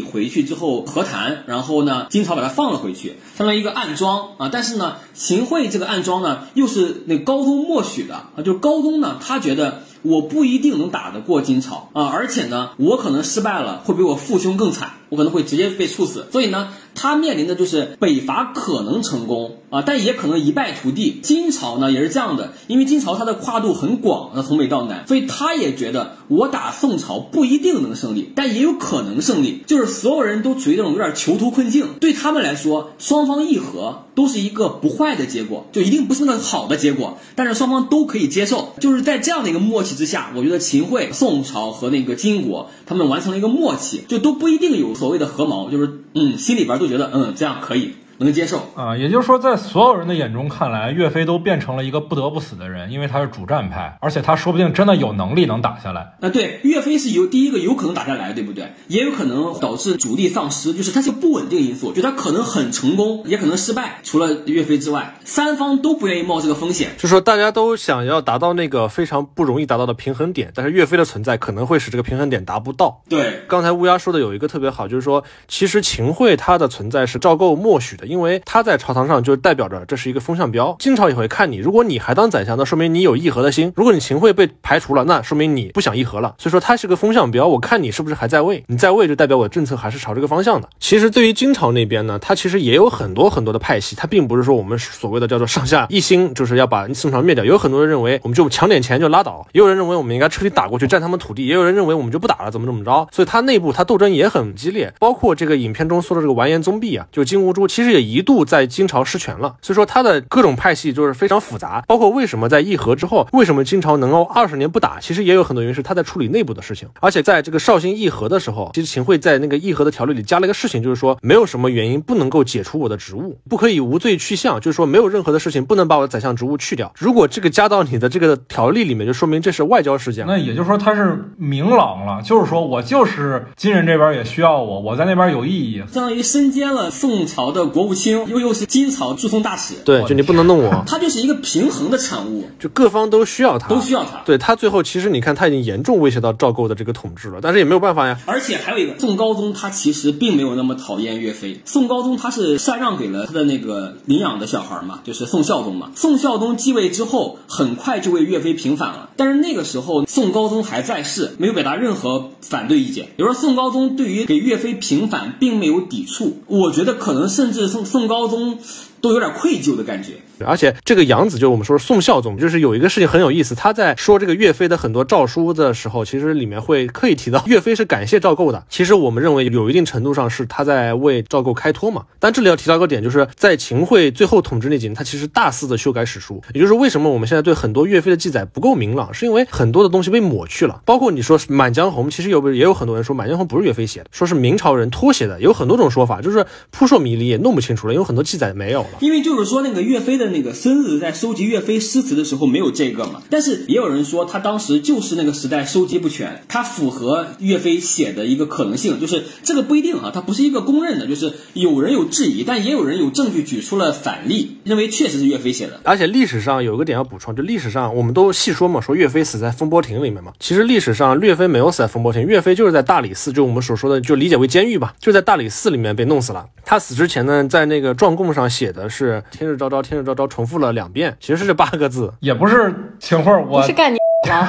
[0.00, 4.48] 回去之后和谈，然后呢，金朝把他放了回去，相当于一个暗桩啊。
[4.52, 9.82] 但是呢，秦桧这个暗桩呢，又是那高宗默许的啊，就是高宗呢，他觉得。
[10.02, 16.26] 我不一定能打得过金朝啊，而且呢，我可能失败了，会比我父兄更惨，我可能会直接被处死。
[16.32, 21.20] 所以呢，他面临的就是北伐可能成功啊，但也可能一败涂地。
[21.22, 29.62] 金朝呢也是这样的，因为金朝它的跨度很广，那从北到南，所以他也觉得我打宋朝不一定能胜利，但也有可能胜利。
[29.66, 38.74] 就是所有人都处于这种有点囚徒困境，对他们来说，双方议和都是一个不坏的结果，就一定不是那个好的结果，但是双方都可以接受。
[38.78, 47.92] 就是在这样的一个默契之下，我觉得秦桧、宋朝和那个金国他们完成了一个默契，就都不一定有所谓的合谋，就是嗯，心里边都觉得嗯这样可以。
[48.24, 56.14] 能接受啊，也就是说，在所有人的眼中看来，岳飞都变成了一个不得不死的人，因为他是主战派，而且他说不定真的有能力能打下来。
[56.20, 58.72] 啊，对，岳飞是有第一个有可能打下来，对不对？
[58.88, 64.00] 也有可能导致主力丧失，就是他是不稳定因素，就他可能很成功，也可能失败。
[64.02, 73.02] 除了岳飞之外，三方都不愿意冒这个风险，就说大家都想要达到那个非常不容易达到的平衡点，但是岳飞的存在可能会使这个平衡点达不到。
[73.08, 78.90] 对，刚才乌鸦说的有一个特别好，就是说，其实秦桧他的存在是赵构默许的，因为他在朝。
[78.90, 81.58] 堂上就代表着这是一个风向标，金朝也会看你。
[81.58, 86.34] 如果你还当宰相，那说明你有议和的心；如果你秦桧被排除了，那说明你不想议和了。
[86.36, 87.46] 所以说，他是个风向标。
[87.46, 90.68] 我看你是不是还在位，你在位就代表我的政策还是朝这个方向的。
[90.80, 97.44] 其实对于金朝那边呢，它其实也有很多很多的派系，它并不是说我们所谓的叫做上下一心，就是要把宋朝灭掉。
[97.44, 103.06] 有很多人认为我们就抢点钱就拉倒，也有人认为我们应该彻底打过去占他们土地，也有人认为我们就不打了，怎么怎么着。
[103.12, 104.92] 所以它内部它斗争也很激烈。
[104.98, 109.56] 包括这个影片中说的这个完颜宗弼啊，就金兀术，其实也一度在金朝失权了。
[109.62, 116.88] 所以说他的各种派系就是非常复杂，包括为什么在议和之后，为什么金朝能够二十年不打，其实也有很多原因是他在处理内部的事情。
[117.00, 126.92] 而且在这个绍兴议和的时候，其实秦桧在那个议和的条例里加了一个事情，就是说没有什么原因不能够解除我的职务，不可以无罪去相，就是说没有任何的事情不能把我的宰相职务去掉。
[126.98, 130.26] 如果这个加到你的这个条例里面，就说明这是外交事件。
[130.26, 139.74] 那也就是说他是明朗了，就是说我就是金人这边也需要我，我在那边有意义，相当于身兼了宋朝的国务卿，又又是金朝驻宋大使。
[139.84, 144.22] 对，就你不能弄我， 他就是一个平衡的产物，就各方都需要他，都需要他。
[144.24, 148.18] 对他最后其实你看他已经严重威胁到赵构的这个统治了，但是也没有办法呀。
[148.26, 151.60] 而且还有一个宋高宗，他其实并没有那么讨厌岳飞。
[151.64, 155.90] 宋高宗他是禅让给了他的那个领养的小孩嘛，就是宋孝宗嘛。
[155.96, 159.10] 宋孝宗继位之后，很快就为岳飞平反了。
[159.16, 163.06] 但是那个时候宋高宗还在世，没有表达任何反对意见。
[163.16, 168.58] 比如说宋高宗对于给岳飞平反并没有抵触，我觉得可能甚至宋宋高宗。
[169.00, 178.64] 都有点愧疚的感觉，而且这个杨子就我们说宋孝宗，就是有一个事情很有意思，他在说这个岳飞的很多诏书的时候，其实里面会刻意提到 岳飞是感谢赵构的。
[178.68, 182.04] 其实我们认为有一定程度上是他在为赵构开脱嘛。
[182.18, 190.82] 但这里要提到一个点，就是在秦桧最后统治那几年，他其实大肆的修改史书，也就是为什么我们现在对很多岳飞的记载不够明朗，是因为很多的东西被抹去了。
[190.84, 198.88] 包括你说《满江红》，其实有也有很多人说《满江红》不是岳飞写的，说是明朝人脱写的，有很多种说法，就是扑朔迷离，也弄不清楚了，因为很多记载没有了。
[198.98, 199.60] 因为就是说。
[199.60, 203.22] 那个岳飞的那个孙子在收集岳飞诗词的时候没有这个嘛？
[203.30, 215.80] 但是也有人说他当时就是那个时代收集不全，他符合岳飞写的一个可能性，就是这个不一定啊，他不是一个公认的，就是有人有质疑，但也有人有证据举出了反例，认为确实是岳飞写的。
[215.84, 226.44] 而且历史上有一个点要补充，就历史上我们都细说嘛，说岳飞死在风波亭里面嘛，其实历史上岳飞没有死在风波亭，岳飞就是在大理寺，就我们所说的就理解为监狱吧，就在大理寺里面被弄死了。
[226.64, 229.60] 他死之前呢，在那个状供上写的是天日。
[229.60, 233.98] 昭昭天日昭昭朝，重复了两遍，其实是这八个字，也不是情话，我是干你
[234.28, 234.48] 吗？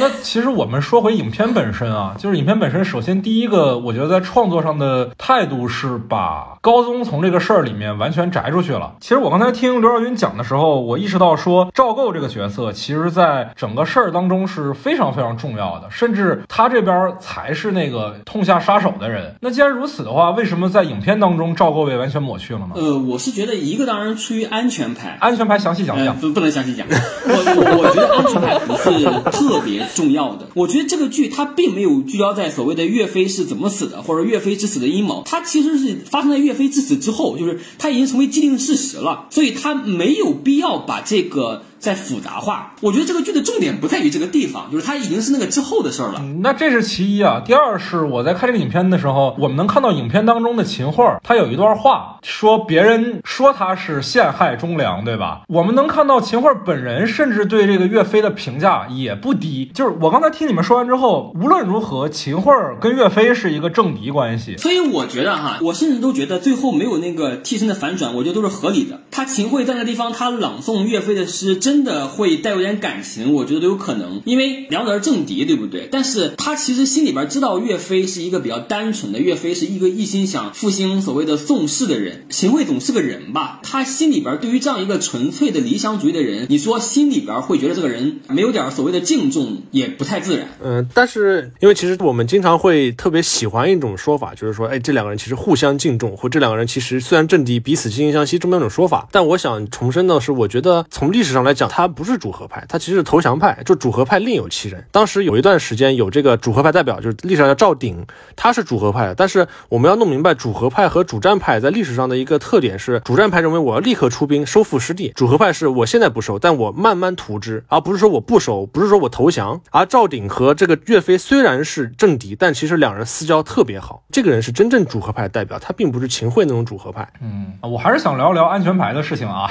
[0.00, 8.94] 那其实我们说回影片本身啊，就是影片本身，首先第一个，我觉得在创作上的态度是把高宗从这个事儿里面完全摘出去了。
[9.00, 19.34] 其实我刚才听刘少云讲的时候，我意识到说赵构这个角色，其实在整个事儿当中是非常非常重要的，甚至他这边才是那个痛下杀手的人。
[19.40, 22.70] 那既然如此的话，为什么在影片当中赵构被完全抹去了呢？
[22.74, 26.86] 呃，我是觉得一个当然出于安全牌，安全牌详细讲讲，不不能详细讲。
[26.88, 28.90] 我我我觉得安全牌不是
[29.30, 29.89] 特别。
[29.94, 41.64] 重要的，我觉得这个剧它并没有聚焦在所谓的岳飞是怎么死的，或者岳飞之死的阴谋，它其实是发生在岳飞之死之后，就是它已经成为既定事实了，所以它没有必要把这个。
[41.80, 46.22] 在复杂化，我觉得这个剧的重点不在于这个地方，就是它已经是那个之后的事儿了。
[46.42, 47.42] 那这是其一啊。
[47.44, 55.40] 第二是我在看这个影片的时候，我们能看到影片当中的秦桧，他有一段话说别人说他是陷害忠良，对吧？
[55.48, 59.70] 我们能看到秦桧本人甚至对这个岳飞的评价也不低。
[59.72, 64.58] 就是我刚才听你们说完之后，无论如何，秦桧跟岳飞是一个政敌关系。
[64.58, 69.00] 所以我觉得哈，我甚至都觉得最后没有那个替身的反转，我觉得都是合理的。
[69.10, 71.56] 他秦桧在那地方，他朗诵岳飞的诗。
[71.70, 75.88] 真的会带有点感情，我觉得都有可能，因为两者是政敌，对不对？
[75.88, 82.26] 但是他其实心里边知道岳飞是一个比较单纯的，岳飞是一个一心想复兴所谓的宋氏的人。
[82.28, 90.48] 秦桧总是个人吧，他心里边对于这样一个纯粹的理想主义的人，你说心里边会觉得这个人没有点所谓的敬重，也不太自然。
[90.60, 99.06] 嗯，但是因为其实我们经常会特别喜欢一种说法，就是说，哎，这两个人其实互相敬重，或这两个人其实虽然政敌，彼此惺惺相惜这么一种说法。
[99.12, 103.62] 但我想重申的是，我觉得从历史上来讲，他不是主和派，他其实是投降派。
[103.64, 104.84] 就主和派另有其人。
[104.90, 109.14] 当时有一段时间有这个主和派代表，就是历史上叫赵鼎，他是主和派的。
[109.14, 119.60] 但是我们要弄明白，主和派和主战派在历史上的一个特点是，主战派认为我要立刻出兵收复失地，主和派是我现在不收，但我慢慢图之，而不是说我不收，不是说我投降。
[119.70, 124.02] 而赵鼎和这个岳飞虽然是政敌，但其实两人私交特别好。
[124.10, 127.06] 这个人是真正主和派代表，他并不是秦桧那种主和派。
[127.20, 129.50] 嗯，我还是想聊聊安全牌的事情啊。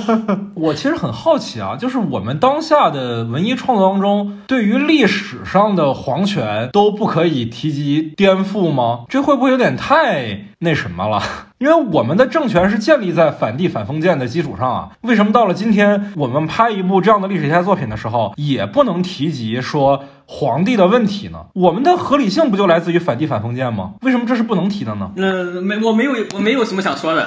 [0.54, 9.04] 我其实很好奇啊，就是我们当下的文艺创作当中，对于历史上的皇权都不可以提及颠覆吗？
[9.08, 11.22] 这会不会有点太那什么了？
[11.58, 21.46] 因为我们的政权是建立在反帝反封建的基础上啊，为什么到了今天，我们拍一部这样的历史题材作品的时候，也不能提及说皇帝的问题呢？
[21.54, 23.92] 我们的合理性不就来自于反帝反封建吗？
[24.02, 25.10] 为什么这是不能提的呢？
[25.16, 27.24] 那没我没有我没有什么想说的。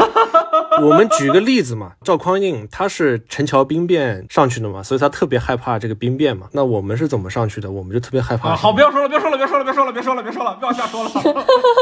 [0.86, 6.48] 我们举个例子嘛，赵匡胤他是陈桥兵变上去的嘛，所以他特别害怕这个兵变嘛。
[6.54, 7.70] 那我们是怎么上去的？
[7.70, 8.50] 我们就特别害怕。
[8.50, 11.10] 啊，好，不要说了，别说了，别说了，别说了，别说了，别说了，不要瞎说了，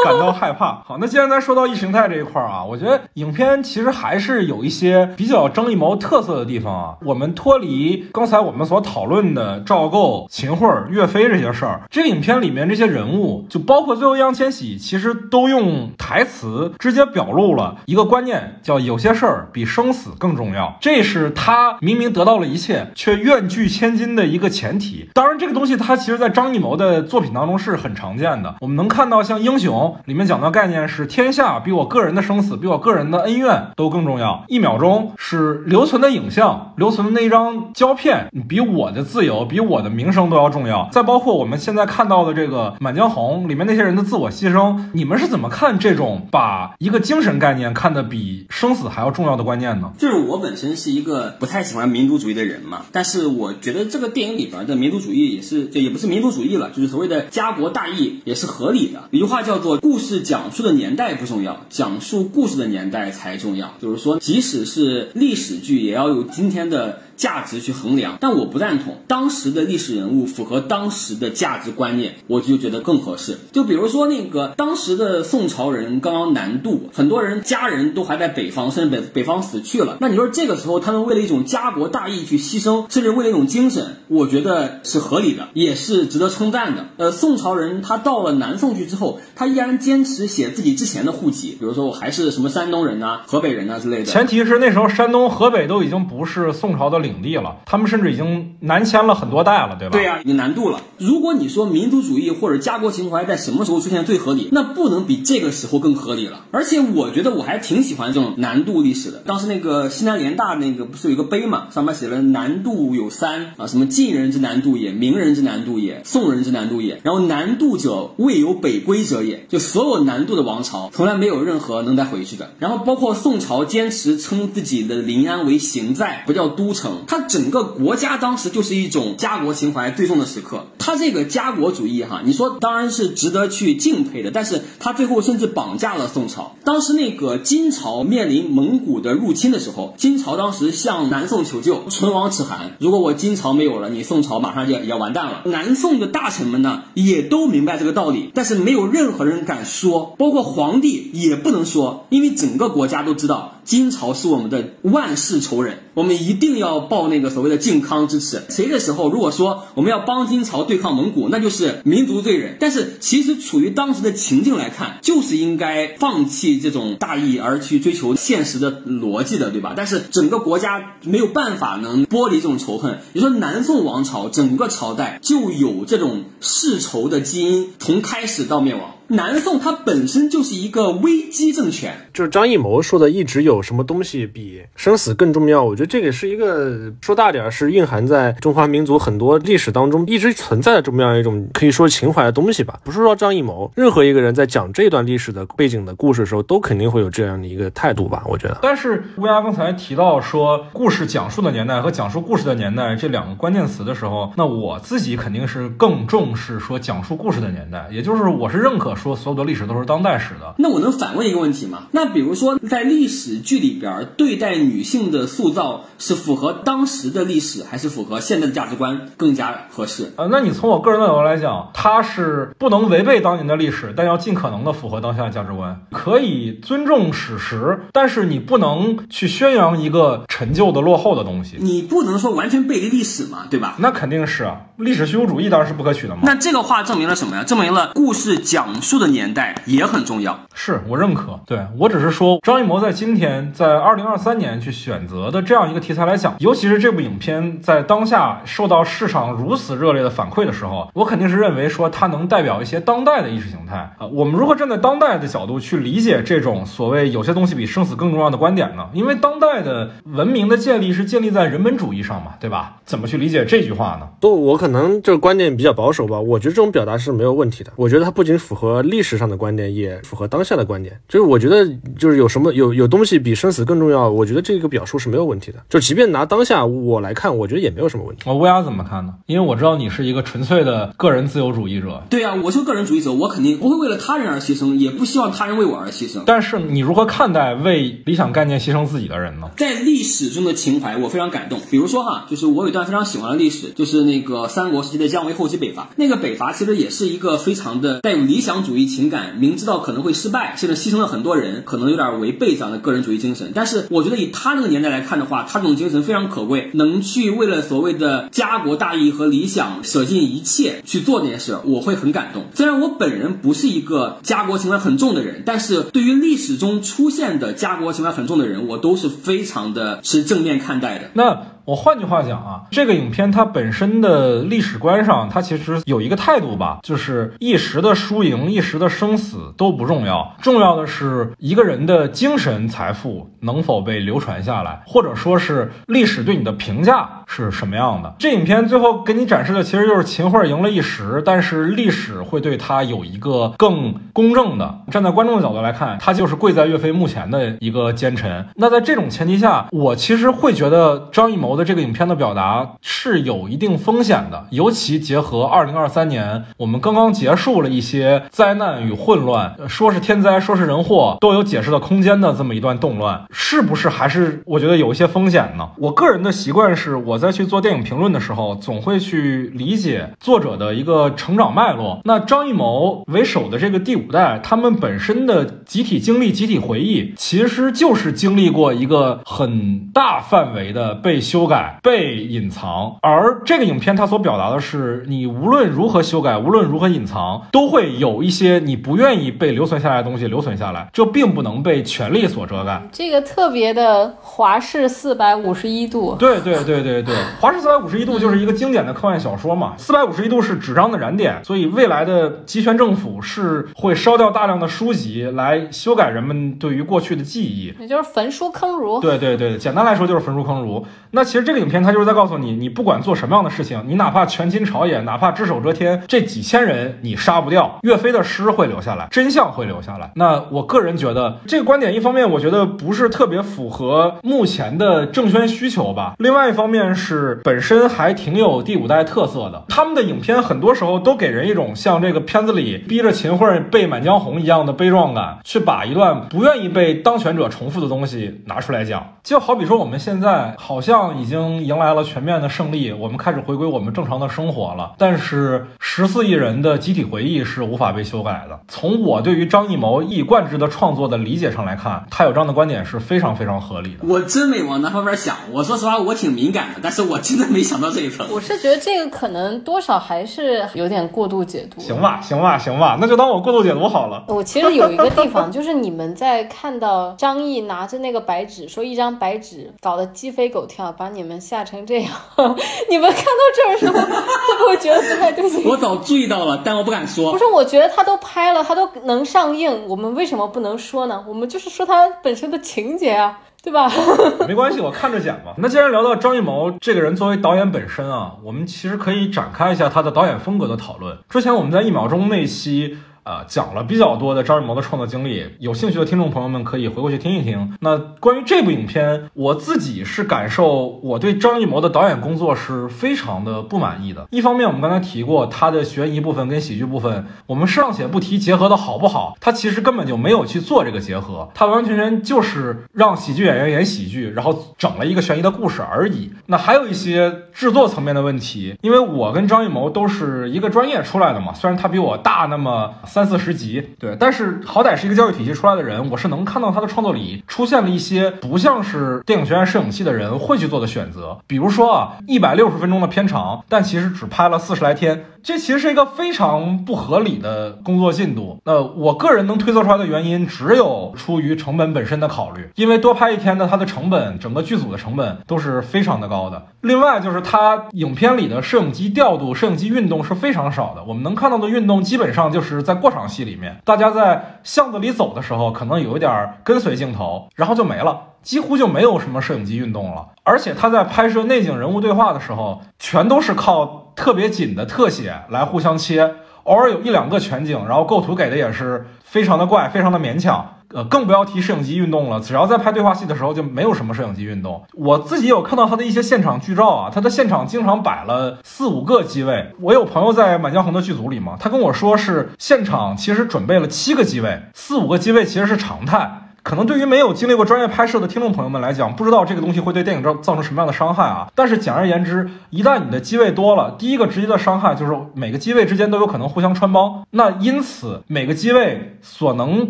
[0.03, 0.83] 感到害怕。
[0.85, 6.95] 好，那既然咱说到意识形态这一块儿啊，我觉得影片其实还是有一些比较张艺谋特色的地方啊。
[7.03, 20.75] 我们脱离刚才我们所讨论的赵构、秦桧、岳飞这些事儿，这个影片里面这些人物，就包括最后易烊千玺，其实都用台词直接表露了一个观念，叫有些事儿比生死更重要。
[20.81, 25.09] 这是他明明得到了一切，却愿拒千金的一个前提。
[25.13, 28.55] 当然，这个东西它其实在张艺谋的作品当中是很常见的。
[28.61, 34.43] 我们能看到，像《英雄》里面讲的概念是天下比我个人的生死，比我个人的恩怨都更重要。
[34.47, 40.87] 一秒钟是留存的影像，留存的那一张胶片，比我的自由，比我的名声都要重要。
[40.91, 49.91] 再包括我们现在看到的这个《满江红》里面那些人的自我牺牲，你们是怎么看这种把一个精神概念看得比生死还要重要的观念呢？
[49.97, 59.09] 就是我本身是一个不太喜欢民族主义的人嘛，但是我觉得这个电影里边的民族主义也是，就也不是民族主义了，就是所谓的家国大义也是合理的。
[59.11, 67.01] 有句话叫做“故事讲述的年代不重要，讲述故事的年代才重要”，就是说，即使是历史剧，也要有今天的。
[67.17, 73.37] 价值去衡量，但我不赞同当时的历史人物符合当时的价值观念，我就觉得更合适。
[73.51, 79.97] 就比如说那个当时的宋朝人刚刚南渡，很多人家人都还在北方，甚至北北方死去了。
[79.99, 86.85] 那你说这个时候他们为了一种家国大义去牺牲，甚至为了一种精神，我觉得是合理的，也是值得称赞的。
[86.97, 94.05] 呃，宋朝人他到了南宋去之后，他依然坚持写自己之前的户籍，比如说我还是什么山东人呐、河北人呐之类的。
[94.05, 99.93] 前提是那时候山东、河北都已经不是宋朝的领地了，他们甚至已经南迁了很多代了，对吧？
[99.93, 100.81] 对呀、你南渡了。
[100.97, 106.45] 如果你说民族主义或者家国情怀在什么时候出现最合理，那不能比这个时候更合理了。
[106.51, 109.23] 而且我觉得我还挺喜欢这种南渡历史的。
[109.25, 116.99] 当时那个西南联大那个不是有一个碑嘛，上面写了“南渡有三啊，什么晋人之南渡也，明人之南渡也，宋人之南渡也。
[117.03, 122.51] 然后南渡者未有北归者也，就所有南渡的王朝从来没有任何能再回去的。
[122.59, 130.67] 然后包括宋朝坚持称自己的临安为行在，不叫都城，他整个国家当时就是一种家国情怀最重的时刻。
[130.79, 136.55] 他这个家国主义哈，你说当然是值得去敬佩的，但是他最后甚至绑架了宋朝。
[136.63, 142.77] 当时那个金朝面临蒙古的入侵的时候，金朝当时向南宋求救，唇亡齿寒。
[142.79, 145.41] 如果我金朝没有了，你宋朝马上就要要完蛋了。
[145.45, 158.43] 南宋的大臣们呢，也都明白这个道理，但是没有任何人敢说，包括皇帝也不能说，因为整个国家都知道金朝是我们的万世仇人，我们一定要报那个所谓的靖康之耻。
[158.47, 162.55] 谁的时候，如果说我们要帮金朝对抗蒙古，那就是民族罪人。
[162.61, 169.73] 但是其实处于当时的情境来看，就是应该放弃这种大义，而去追求现实的逻辑的，对吧？
[169.75, 173.01] 但是整个国家没有办法能剥离这种仇恨。
[173.11, 178.93] 你说南宋王朝整个朝代就有这种世仇的基因，从开始到灭亡。
[179.09, 181.93] 南宋它本身就是一个危机政权。
[182.13, 185.63] 就是张艺谋说的，一直有什么东西比生死更重要？
[185.63, 192.79] 我觉得这个是一个说大点儿，是蕴含在中华民族很多历史当中一直存在的这么样一种可以说情怀的东西吧。
[192.83, 198.23] 不是说张艺谋，任何一个人在讲这段历史的背景的故事的时候，都肯定会有这样的一个态度吧？
[198.27, 198.57] 我觉得。
[198.61, 210.55] 但是乌鸦刚才提到说，故事讲述的年代和讲述故事的年代这两个关键词的时候，那我自己肯定是更重视说讲述故事的年代，也就是我是认可说所有的历史都是当代史的。
[210.57, 211.83] 那我能反问一个问题吗？
[211.91, 220.13] 那比如说在历史剧里边，对待女性的塑造是符合当时的历史，还是符合现在的价值观更加合适？
[220.17, 231.57] 呃，那你从我个人的角度来讲，它是不能违背当年的历史，但要尽可能的符合当下的价值观，可以尊重史实，但是你不能去宣扬一个陈旧的、落后的东西。
[231.59, 233.75] 你不能说完全背离历史嘛，对吧？
[233.77, 236.21] 那肯定是啊，历史虚无主义当然是不可取的嘛。
[236.23, 237.43] 那这个话证明了什么呀？
[237.43, 240.39] 证明了故事讲述的年代也很重要。
[240.53, 254.07] 是我认可，对我只是说张艺谋在今天在二零二三年去选择的这样一个题材来讲，尤其是这部影片在当下受到市场如此热烈的反馈的时候，我肯定是认为说它能代表一些当代的意识形态啊。
[254.07, 258.87] 我们如何站在当代的角度去理解这种所谓有些东西比生死更重要的观点呢？
[258.93, 262.77] 因为当代的文明的建立是建立在人本主义上嘛，对吧？
[262.85, 264.07] 怎么去理解这句话呢？
[264.21, 266.19] 不，我可能这个观点比较保守吧。
[266.19, 267.71] 我觉得这种表达是没有问题的。
[267.75, 270.99] 我觉得它不仅符合历史上的观点，也符合当下的观点。
[271.07, 271.67] 就是我觉得，
[271.97, 275.59] 就是有什么有有东西比生死更重要，我觉得这个表述是没有问题的。
[275.69, 278.23] 就即便拿当下我来看，我觉得也没有什么问题。
[278.25, 279.13] 我乌鸦怎么看呢？
[279.25, 282.03] 因为我知道你是一个纯粹的个人自由主义者。
[282.09, 286.21] 对啊，我是个人主义者，我肯定不会为了他人而牺牲，也不希望他人为我而牺牲。
[286.25, 289.49] 但是你如何看待为理想概念牺牲自己的人呢？
[289.57, 291.59] 在历史中的情怀，我非常感动。
[291.69, 295.89] 比如说哈，就是我有一段非常喜欢的历史，就是那个三国时期的姜维后期北伐。
[295.95, 303.53] 那个北伐其实也是一个非常的带有理想主义情感，明知道可能会失败，甚至牺牲了很多人，可能有点违背这样的个人主义精神。
[303.55, 312.43] 但是我觉得以他那个年代来看的话，他这种精神非常可贵，能去为了所谓的家国大义和理想舍尽一切去做这件事，我会很感动。
[312.53, 321.11] 虽然我本人不是一个家国情怀很重的人，但是对于历史中出现的家国情怀很重的人，我都是非常的是正面看待的。
[321.13, 338.15] 那我换句话讲啊，这个影片它本身的历史观上，它其实有一个态度吧，就是一时的输赢、一时的生死都不重要，重要的是一个人的精神财富能否被流传下来，或者说是历史对你的评价是什么样的。
[338.17, 344.79] 这影片最后给你展示的其实就是秦桧赢了一时，但是历史会对他有一个更公正的。
[344.89, 348.47] 站在观众的角度来看，他就是跪在岳飞墓前的一个奸臣。
[348.55, 351.57] 那在这种前提下，我其实会觉得张艺谋。
[351.57, 365.67] 的这个影片的表达是有一定风险的，尤其结合二零二三年我们刚刚结束了一些灾难与混乱，说是天灾，说是人祸，都有解释的空间的这么一段动乱，是不是还是我觉得有一些风险呢？
[365.77, 372.01] 我个人的习惯是，我在去做电影评论的时候，总会去理解作者的一个成长脉络。
[372.03, 381.47] 那张艺谋为首的这个第五代，他们本身的集体经历、集体回忆，其实就是经历过一个很大范围的被修。
[381.47, 392.81] 改被隐藏，而这个影片它所表达的是，你无论如何修改，无论如何隐藏，都会有一些你不愿意被留存下来的东西留存下来，这并不能被权力所遮盖。
[392.91, 399.73] 这个特别的华氏四百五十一度，对对对对对，华氏四百五十一度就是一个经典的科幻小说嘛。
[399.77, 408.99] 四百五十一度是纸张的燃点，所以未来的集权政府是会烧掉大量的书籍来修改人们对于过去的记忆，也就是焚书坑儒。
[408.99, 410.85] 对对对，简单来说就是焚书坑儒。
[411.11, 420.11] 那其实这个影片它就是在告诉你，你不管做什么样的事情，你哪怕权倾朝野，哪怕只手遮天，这几千人你杀不掉，岳飞的诗会留下来，真相会留下来。
[420.15, 429.63] 那我个人觉得这个观点，一方面我觉得不是特别符合目前的政宣需求吧，另外一方面是本身还挺有第五代特色的。
[429.69, 440.97] 他们的影片很多时候都给人一种像这个片子里逼着秦桧背《满江红》一样的悲壮感，去把一段不愿意被当权者重复的东西拿出来讲，就好比说我们现在好像。
[440.97, 444.93] 已经迎来了全面的胜利，我们开始回归我们正常的生活了。
[444.97, 448.59] 但是十四亿人的集体回忆是无法被修改的。
[448.67, 454.07] 从我对于张艺谋一以贯之的创作的理解上来看，他有这样的观点是非常非常合理的。
[454.07, 455.35] 我真没往那方面想。
[455.51, 456.81] 我说实话，我挺敏感的。
[456.87, 458.25] 但是我真的没想到这一层。
[458.31, 461.81] 我是觉得这个可能多少还是有点过度解读。
[461.81, 464.23] 行吧，行吧，行吧，那就当我过度解读好了。
[464.29, 472.09] 我其实有一个地方， 就是你们在看到张译拿着那个白纸，说一张白纸搞得鸡飞狗跳，把你们吓成这样，
[472.89, 475.65] 你们看到这儿的时候， 会不会觉得不太对劲？
[475.69, 477.33] 我早注意到了，但我不敢说。
[477.33, 481.21] 不是，我觉得他都拍了，他都能上映，我们为什么不能说呢？
[481.27, 483.39] 我们就是说他本身的情节啊。
[483.63, 483.89] 对吧？
[484.47, 485.53] 没关系，我看着剪吧。
[485.57, 491.17] 那既然聊到张艺谋这个人作为导演本身啊，我们其实可以展开一下他的导演风格的讨论。
[491.29, 492.97] 之前我们在一秒钟那期。
[493.27, 497.75] 呃，讲了比较多的张艺谋的创作经历，有兴趣的听众朋友们可以回过去听一听。
[497.81, 504.25] 那关于这部影片，我自己是感受，我对张艺谋的导演工作是非常的不满意的。
[504.31, 516.31] 一方面，我们刚才提过他的悬疑部分跟喜剧部分，我们尚且不提结合的好不好，他其实根本就没有去做这个结合，他完完全全就是让喜剧演员演喜剧，然后整了一个悬疑的故事而已。
[516.45, 522.93] 那还有一些制作层面的问题，因为我跟张艺谋都是一个专业出来的嘛，虽然他比我大那么。
[523.17, 535.25] 三四十集，对，但是好歹是一个教育体系出来的人，我是能看到他的创作里出现了一些不像是电影学院摄影系的人会去做的选择，比如说啊，一百六十分钟的片长，但其实只拍了四十来天。
[535.47, 538.59] 这其实是一个非常不合理的工作进度。
[538.65, 546.61] 那我个人能推测出来的原因，只有出于成本本身的考虑，因为多拍一天的它的成本，整个剧组的成本都是非常的高的。
[546.81, 551.01] 另外就是它影片里的摄影机调度、摄影机运动是非常少的。
[551.07, 558.21] 我们能看到的运动基本上就是在过场戏里面，大家在巷子里走的时候，可能有一点跟随镜头，然后就没了。
[558.41, 570.73] 几乎就没有什么摄影机运动了，而且他在拍摄内景人物对话的时候，全都是靠特别紧的特写来互相切，偶尔有一两个全景，然后构图给的也是非常的怪，非常的勉强。
[570.93, 574.81] 呃，更不要提摄影机运动了，只要在拍对话戏的时候就没有什么摄影机运动。
[574.93, 579.73] 我自己有看到他的一些现场剧照啊，他的现场经常摆了四五个机位。
[579.81, 586.46] 我有朋友在《满江红》的剧组里嘛，他跟我说是现场其实准备了七个机位，四五个机位其实是常态。
[586.67, 591.47] 可能对于没有经历过专业拍摄的听众朋友们来讲，不知道这个东西会对电影造造成什么样的伤害啊？
[591.55, 599.89] 但是简而言之，一旦你的机位多了，第一个直接的伤害就是每个机位之间都有可能互相穿帮，那因此每个机位所能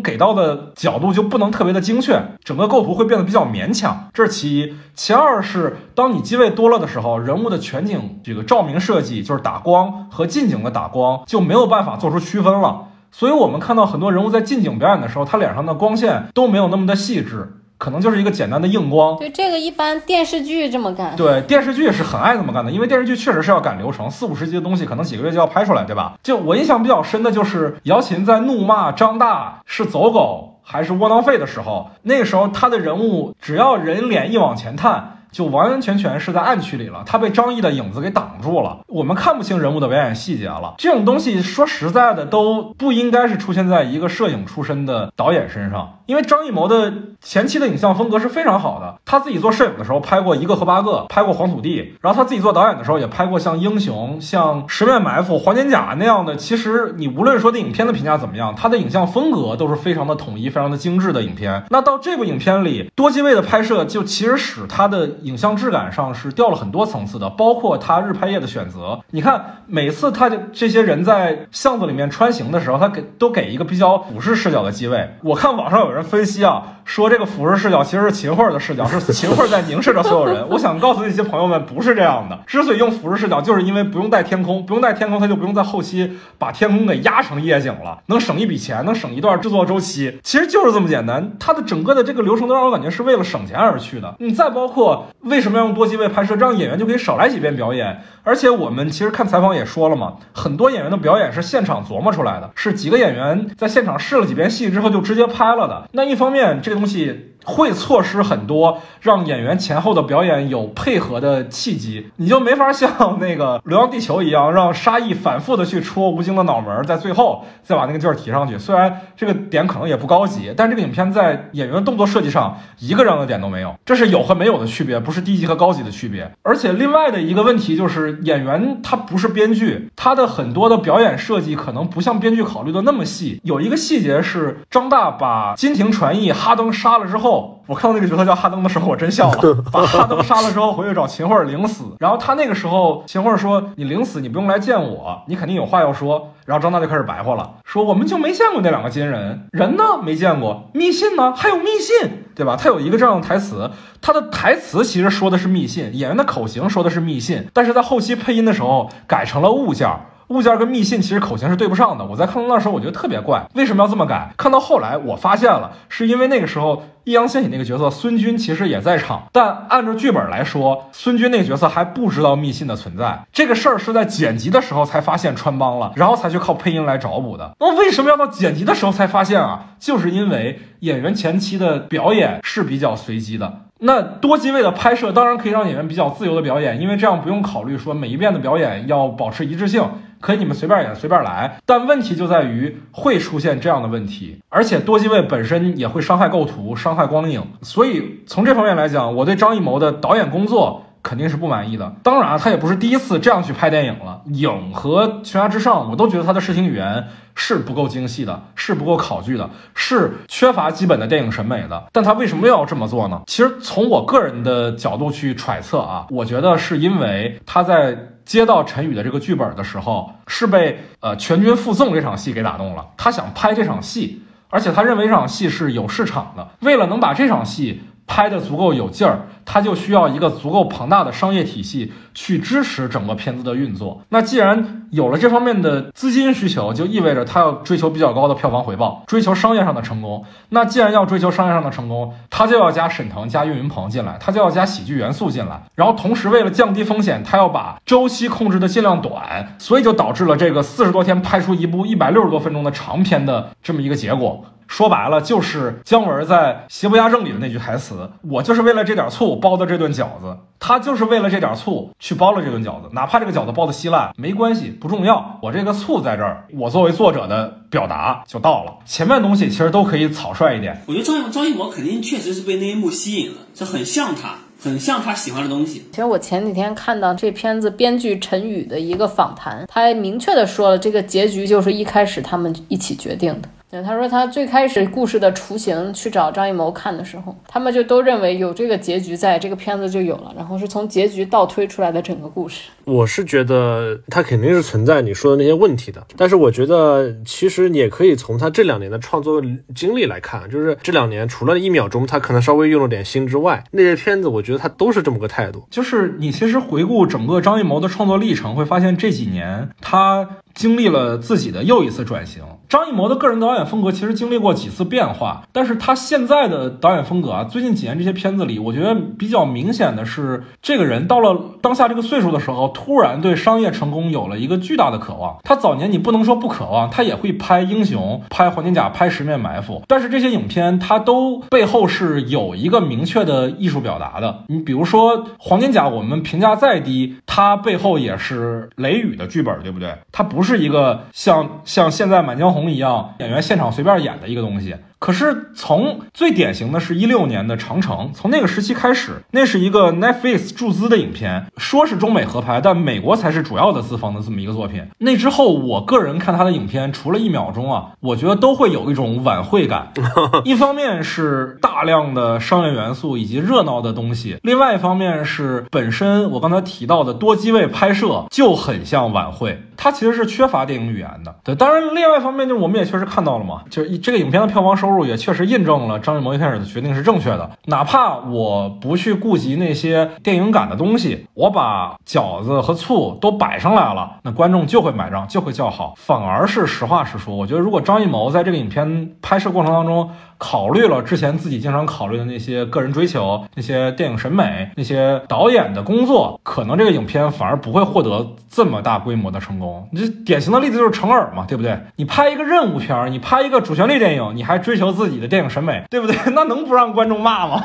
[0.00, 4.76] 给到的角度就不能特别的精确，整个构图会变得比较勉强，这是其一。
[4.94, 12.84] 其二是当你机位多了的时候，人物的全景这个照明设计，就是打光和近景的打光就没有办法做出区分了。
[13.10, 19.16] 所以，我们看到很多人物在近景表演的时候，他脸上的光线都没有那么的细致，可能就是一个简单的硬光。
[19.16, 21.16] 对，这个一般电视剧这么干。
[21.16, 26.14] 对，电视剧是很爱这么干的，因为电视剧确实是要赶流程，四五十集的东西，可能几个月就要拍出来，对吧？
[26.22, 35.14] 就我印象比较深的就是姚琴在怒骂张大是走狗还是窝囊废的时候，那个时候他的人物只要人脸一往前探。
[35.30, 40.74] 就完完全全是在暗区里了，他被张译的影子给挡住了，我们看不清人物的表演细节了。
[40.78, 45.97] 这种东西说实在的都不应该是出现在一个摄影出身的导演身上。
[46.08, 46.90] 因为张艺谋的
[47.20, 56.34] 前期的影像风格是非常好的，他自己做摄影的时候拍过一个和八个，拍过黄土地，然后他自己做导演的时候也拍过像英雄、像十面埋伏、黄金甲那样的。
[56.34, 61.62] 其实你无论说的影片的评价怎么样，他的影像风格都是非常的统一、非常的精致的影片。
[61.68, 68.98] 那到这部影片里，多机位的拍摄就其实使他的影像质感上是掉了很多层次的，包括他日拍夜的选择。
[69.10, 75.16] 你看每次他的这些人在巷子里面穿行的时候，他给都给一个比较俯视视角的机位。
[75.22, 75.97] 我看网上有人。
[76.02, 80.46] 分析啊，说这个俯视视角其实是秦桧的视角，是秦桧在凝视着所有人。
[80.48, 82.38] 我想告诉那些朋友们，不是这样的。
[82.46, 90.18] 之所以用俯视视角，就是因为不用带天空，不用带天空，他就不用在后期把天空给压成夜景了，能省一笔钱，能省一段制作周期。
[90.22, 91.32] 其实就是这么简单。
[91.38, 94.14] 它的整个的这个流程都让我感觉是为了省钱而去的。
[94.18, 98.02] 你再包括为什么要用多机位拍摄，这样演员就可以少来几遍表演。
[98.22, 105.87] 而且我们其实看采访也说了嘛，很多演员的表演是现场琢磨出来的，是几个演员在现场试了几遍戏之后就直接拍了的。
[105.92, 107.36] 那一方面，这个东西。
[107.48, 118.58] 会错失很多让演员前后的表演有配合的契机，你就没法像那个《流浪地球》一样，让沙溢反复的去戳吴京的脑门，在最后再把那个劲儿提上去。
[118.58, 126.30] 虽然这个点可能也不高级，但这个影片在演员的动作设计上一个这样的点都没有，这是有和没有的区别，不是低级和高级的区别。
[126.42, 133.40] 而且另外的一个问题就是，演员他不是编剧，他的很多的表演设计可能不像编剧考虑的那么细。
[133.42, 137.37] 有一个细节是，张大把金庭传译哈登杀了之后。
[137.38, 139.54] 后，我看到那个角色叫哈登的时候，我真笑了。
[139.72, 141.84] 把哈登杀了之后，回去找秦桧领死。
[141.98, 153.70] 然后他那个时候，秦桧说：“你领死，你不用来见我，你肯定有话要说。”然后张大就开始白话了，说：“我们就没见过那两个金人，人呢没见过，密信呢还有密信，对吧？”他有一个这样的台词，
[154.00, 159.88] 他的台词其实说的是密信，演员的口型说的是密信，但是在后期配音的时候改成了物件。
[160.28, 162.04] 物件跟密信其实口型是对不上的。
[162.04, 164.32] 我在看到那时候，我觉得特别怪，为什么要这么改？
[164.36, 173.18] 看到后来，我发现了，是因为那个时候易烊千玺那个角色孙军其实也在场，但按照剧本来说，孙军那个角色还不知道密信的存在。
[173.32, 177.56] 这个事儿是在剪辑的时候才发现穿帮了，然后才去靠配音来找补的。
[177.58, 179.64] 那为什么要到剪辑的时候才发现啊？
[179.78, 183.62] 就是因为演员前期的表演是比较随机的。
[183.80, 189.88] 那多机位的拍摄当然可以让演员比较自由的表演，因为这样不用考虑说每一遍的表演要保持一致性。
[190.20, 191.60] 可以，你们随便演，随便来。
[191.64, 197.42] 但问题就在于会出现这样的问题，而且多机位本身也会伤害构图、伤害光影。
[197.62, 201.94] 所以从这方面来讲，我对张艺谋的导演工作肯定是不满意的。
[202.02, 204.22] 当然，他也不是第一次这样去拍电影了。
[204.26, 211.84] 影和悬崖之上，我都觉得他的视听语言是不够精细的，是不够考据的，是缺乏基本的电影审美的。
[211.92, 213.22] 但他为什么要这么做呢？
[213.26, 217.96] 其实从我个人的角度去揣测啊，我觉得是因为他在。
[218.28, 222.86] 接到陈宇的这个剧本的时候，是被呃全军覆宋这场戏给打动了。
[222.94, 226.46] 他想拍这场戏，而且他认为这场戏是有市场的。
[226.60, 229.28] 为了能把这场戏拍的足够有劲儿。
[229.50, 234.02] 他就需要一个足够庞大的商业体系去支持整个片子的运作。
[234.10, 240.22] 那既然有了这方面的资金需求，就意味着他要追求比较高的票房回报，追求商业上的成功。
[240.50, 245.62] 那既然要追求商业上的成功，他就要加沈腾、加岳云鹏进来，他就要加喜剧元素进来。
[245.74, 254.44] 然后同时为了降低风险，他要把周期控制的尽量短，所以就导致了这个四十多天拍出一部一百六十多分钟的长片的这么一个结果。
[254.68, 265.38] 说白了，就是姜文在《邪不压正》里的那句台词：“我就是为了这点醋。”包的这顿饺子，他就是为了这点醋去包了这顿饺子，哪怕这个饺子包的稀烂，没关系，不重要。
[265.42, 268.74] 我这个醋在这儿，我作为作者的表达就到了。
[268.84, 270.82] 前面东西其实都可以草率一点。
[270.86, 275.86] 我觉得张张艺谋肯定确实是被那一幕吸引了，这很像他，很像他喜欢的东西。
[275.92, 283.48] 其实我前几天看到这片子编剧陈宇的一个访谈，他还明确的说了，这个结局就是一开始他们一起决定的。
[283.70, 292.70] 对，他说他最开始故事的雏形去找张艺谋看的时候，他们就都认为有这个结局，在这个片子就有了，然后是从结局倒推出来的整个故事。
[292.88, 299.42] 我是觉得他肯定是存在你说的那些问题的，但是我觉得其实你也可以从他这两年的创作
[299.74, 305.66] 经历来看，就是这两年除了一秒钟他可能稍微用了点心之外，那些片子我觉得他都是这么个态度。
[305.70, 310.28] 就是你其实回顾整个张艺谋的创作历程，会发现这几年他。
[310.54, 325.38] 经历了自己的又一次转型，张艺谋的个人导演风格其实经历过几次变化，但是他现在的导演风格啊，最近几年这些片子里，我觉得比较明显的是，这个人到了当下这个岁数的时候，突然对商业成功有了一个巨大的渴望。
[325.44, 334.44] 他早年你不能说不渴望，他也会拍英雄、拍黄金甲、拍十面埋伏，但是这些影片他都背后是有一个明确的艺术表达的。
[334.48, 339.94] 你比如说黄金甲，我们评价再低，它背后也是雷雨的剧本，对不对？
[340.10, 340.48] 它不是。
[340.48, 344.74] 是一个像像现在《满江红》一样演员现场随便演的一个东西。
[344.98, 354.84] 可是从最典型的是一六年的《长城》，从那个时期开始，那是一个 Netflix 注资的影片，说是中美合拍，但美国才是主要的资方的这么一个作品。
[354.98, 359.92] 那之后，我个人看他的影片，除了一秒钟啊，我觉得都会有一种晚会感。
[360.44, 371.32] 一方面是大量的商业元素以及热闹的东西，另外一方面是本身我刚才提到的多机位拍摄就很像晚会，它其实是缺乏电影语言的。
[371.44, 374.88] 对，当然另外一方面就是我们也确实看到了嘛，就是这个影片的票房收。
[374.88, 377.50] 收入也确实印证了张艺谋一开始的决定是正确的。
[377.66, 385.92] 哪怕我不去顾及那些电影感的东西，我把饺子和醋都摆上来了，那观众就会买账，就会叫好。
[385.98, 399.88] 反而是实话实说，我觉得如果张艺谋在这个影片拍摄过程当中，考虑了之前自己经常考虑的那些个人追求、那些电影审美、那些导演的工作，可能这个影片反而不会获得这么大规模的成功。
[399.90, 401.76] 你这典型的例子就是成尔嘛，对不对？
[401.96, 406.16] 你拍一个任务片，你拍一个主旋律电影，你还追求自己的电影审美，对不对？
[406.32, 407.60] 那能不让观众骂吗？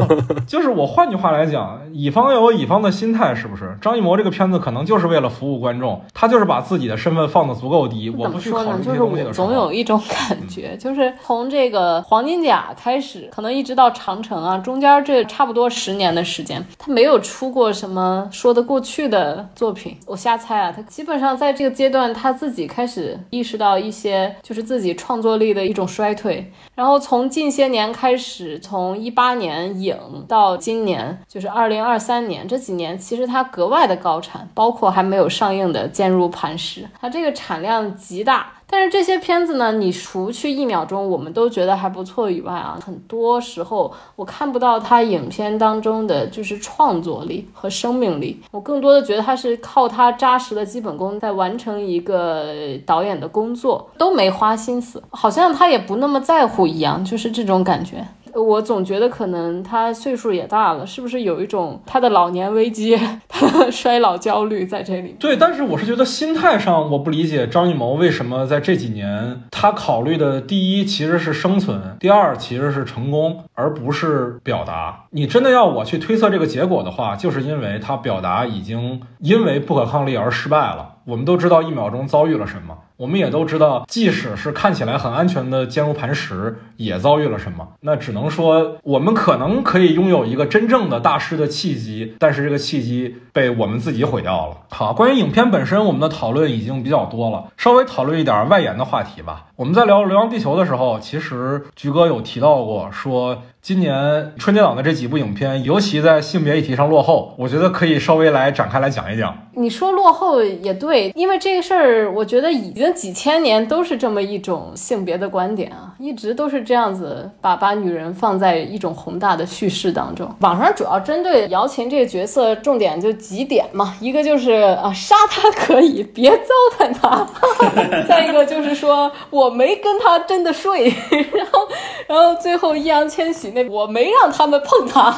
[0.46, 3.74] 就是我换句话来讲，乙方有乙方的心态，是不是？
[3.80, 8.10] 张艺谋这个片子可能就是为了服务观众，他就是把自己的身份放得足够低。
[8.10, 12.17] 我不去考虑这些东西的时候，总有一种感觉，就是从这个黄。
[12.18, 19.96] 黄金甲开始，可能一直到长城啊，中间这差不多十年的时间，他没有出过什么说得过去的作品。
[20.04, 29.96] 我瞎猜啊，他基本上在这个阶段，他自己开始意识到一些就是自己创作力的一种衰退，然后从近些年开始，从一八年影
[30.26, 38.54] 到今年，就是二零二三年这几年，其实它格外的高产，包括还没有上映的《坚如磐石》，它这个产量极大。
[38.70, 52.52] 但是这些片子呢，你除去一秒钟我们都觉得还不错以外啊，很多时候我看不到他影片当中的就是创作力和生命力，我更多的觉得他是靠他扎实的基本功在完成一个
[52.84, 58.06] 导演的工作，都没花心思，好像他也不那么在乎一样，就是这种感觉。
[58.34, 62.98] 我总觉得可能他岁数也大了，是不是有一种他的老年危机、
[63.28, 65.16] 他的衰老焦虑在这里？
[65.18, 75.04] 对，但是我是觉得心态上我不理解张艺谋为什么在这几年他考虑的第一其实是生存，第二其实是成功，而不是表达。
[75.10, 80.96] 你真的要我去推测这个结果的话，就是因为他表达已经因为不可抗力而失败了。
[81.04, 87.68] 我们都知道一秒钟遭遇了什么，我们也都知道，即使是看起来很安全的坚如磐石，也遭遇了什么。
[87.82, 94.56] 那只能说，我们可能可以拥有一个真正的大师的契机，但是这个契机被我们自己毁掉了。
[94.70, 99.46] 好，关于影片本身，我们的讨论已经比较多了，稍微讨论一点外延的话题吧。
[99.54, 107.34] 我们在聊《流浪地球》的时候，其实菊哥有提到过，说今年春节档的这几部影片，尤其在性别议题上落后。
[107.36, 109.36] 我觉得可以稍微来展开来讲一讲。
[109.54, 120.28] 你说落后也对，因为这个事儿，我觉得已经几千年都是这么一种性别的观点啊，一直都是这样子，把把女人放在一种宏大的叙事当中。
[120.40, 124.52] 网上主要针对姚琴这个角色，重点就几点嘛，一个就是
[124.82, 127.26] 啊，杀他可以，别糟蹋他；
[128.08, 129.58] 再一个就是说我。
[129.58, 131.68] 没跟他真的睡， 然后，
[132.06, 135.10] 然后最后易烊千玺那我没让他们碰他，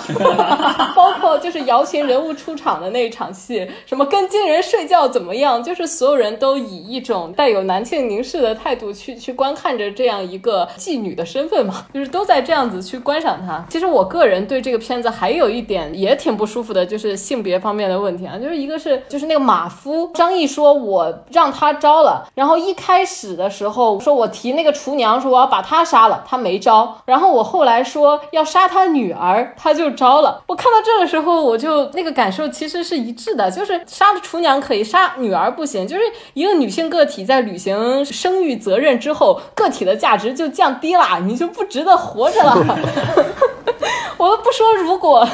[0.96, 13.64] 包括就是姚琴人物出场的那一场戏，什么跟金人睡觉怎么样，就是所有人都以一种带有男性凝视的态度去去观看着这样一个妓女的身份嘛， 就是都在这样子去观赏他。
[13.70, 24.20] 其实我个人对这个片子还有一点也挺不舒服的，就是性别方面的问题啊，就是一个是就是那个马夫张译说我让他招了，然后一开始的时候说。
[24.20, 26.94] 我提那个厨娘说我要把他杀了，他没招。
[27.06, 30.42] 然后我后来说要杀他女儿，他就招了。
[30.46, 35.86] 我看到这个时候，我就那个感受其实是一致的，就是杀了厨娘可以，杀女儿不行。
[35.86, 36.02] 就是
[36.34, 42.54] 一个女性个体在履行生育责任之后，个体的价值就降低了，你就不值得活着了。
[44.18, 45.26] 我都不说如果。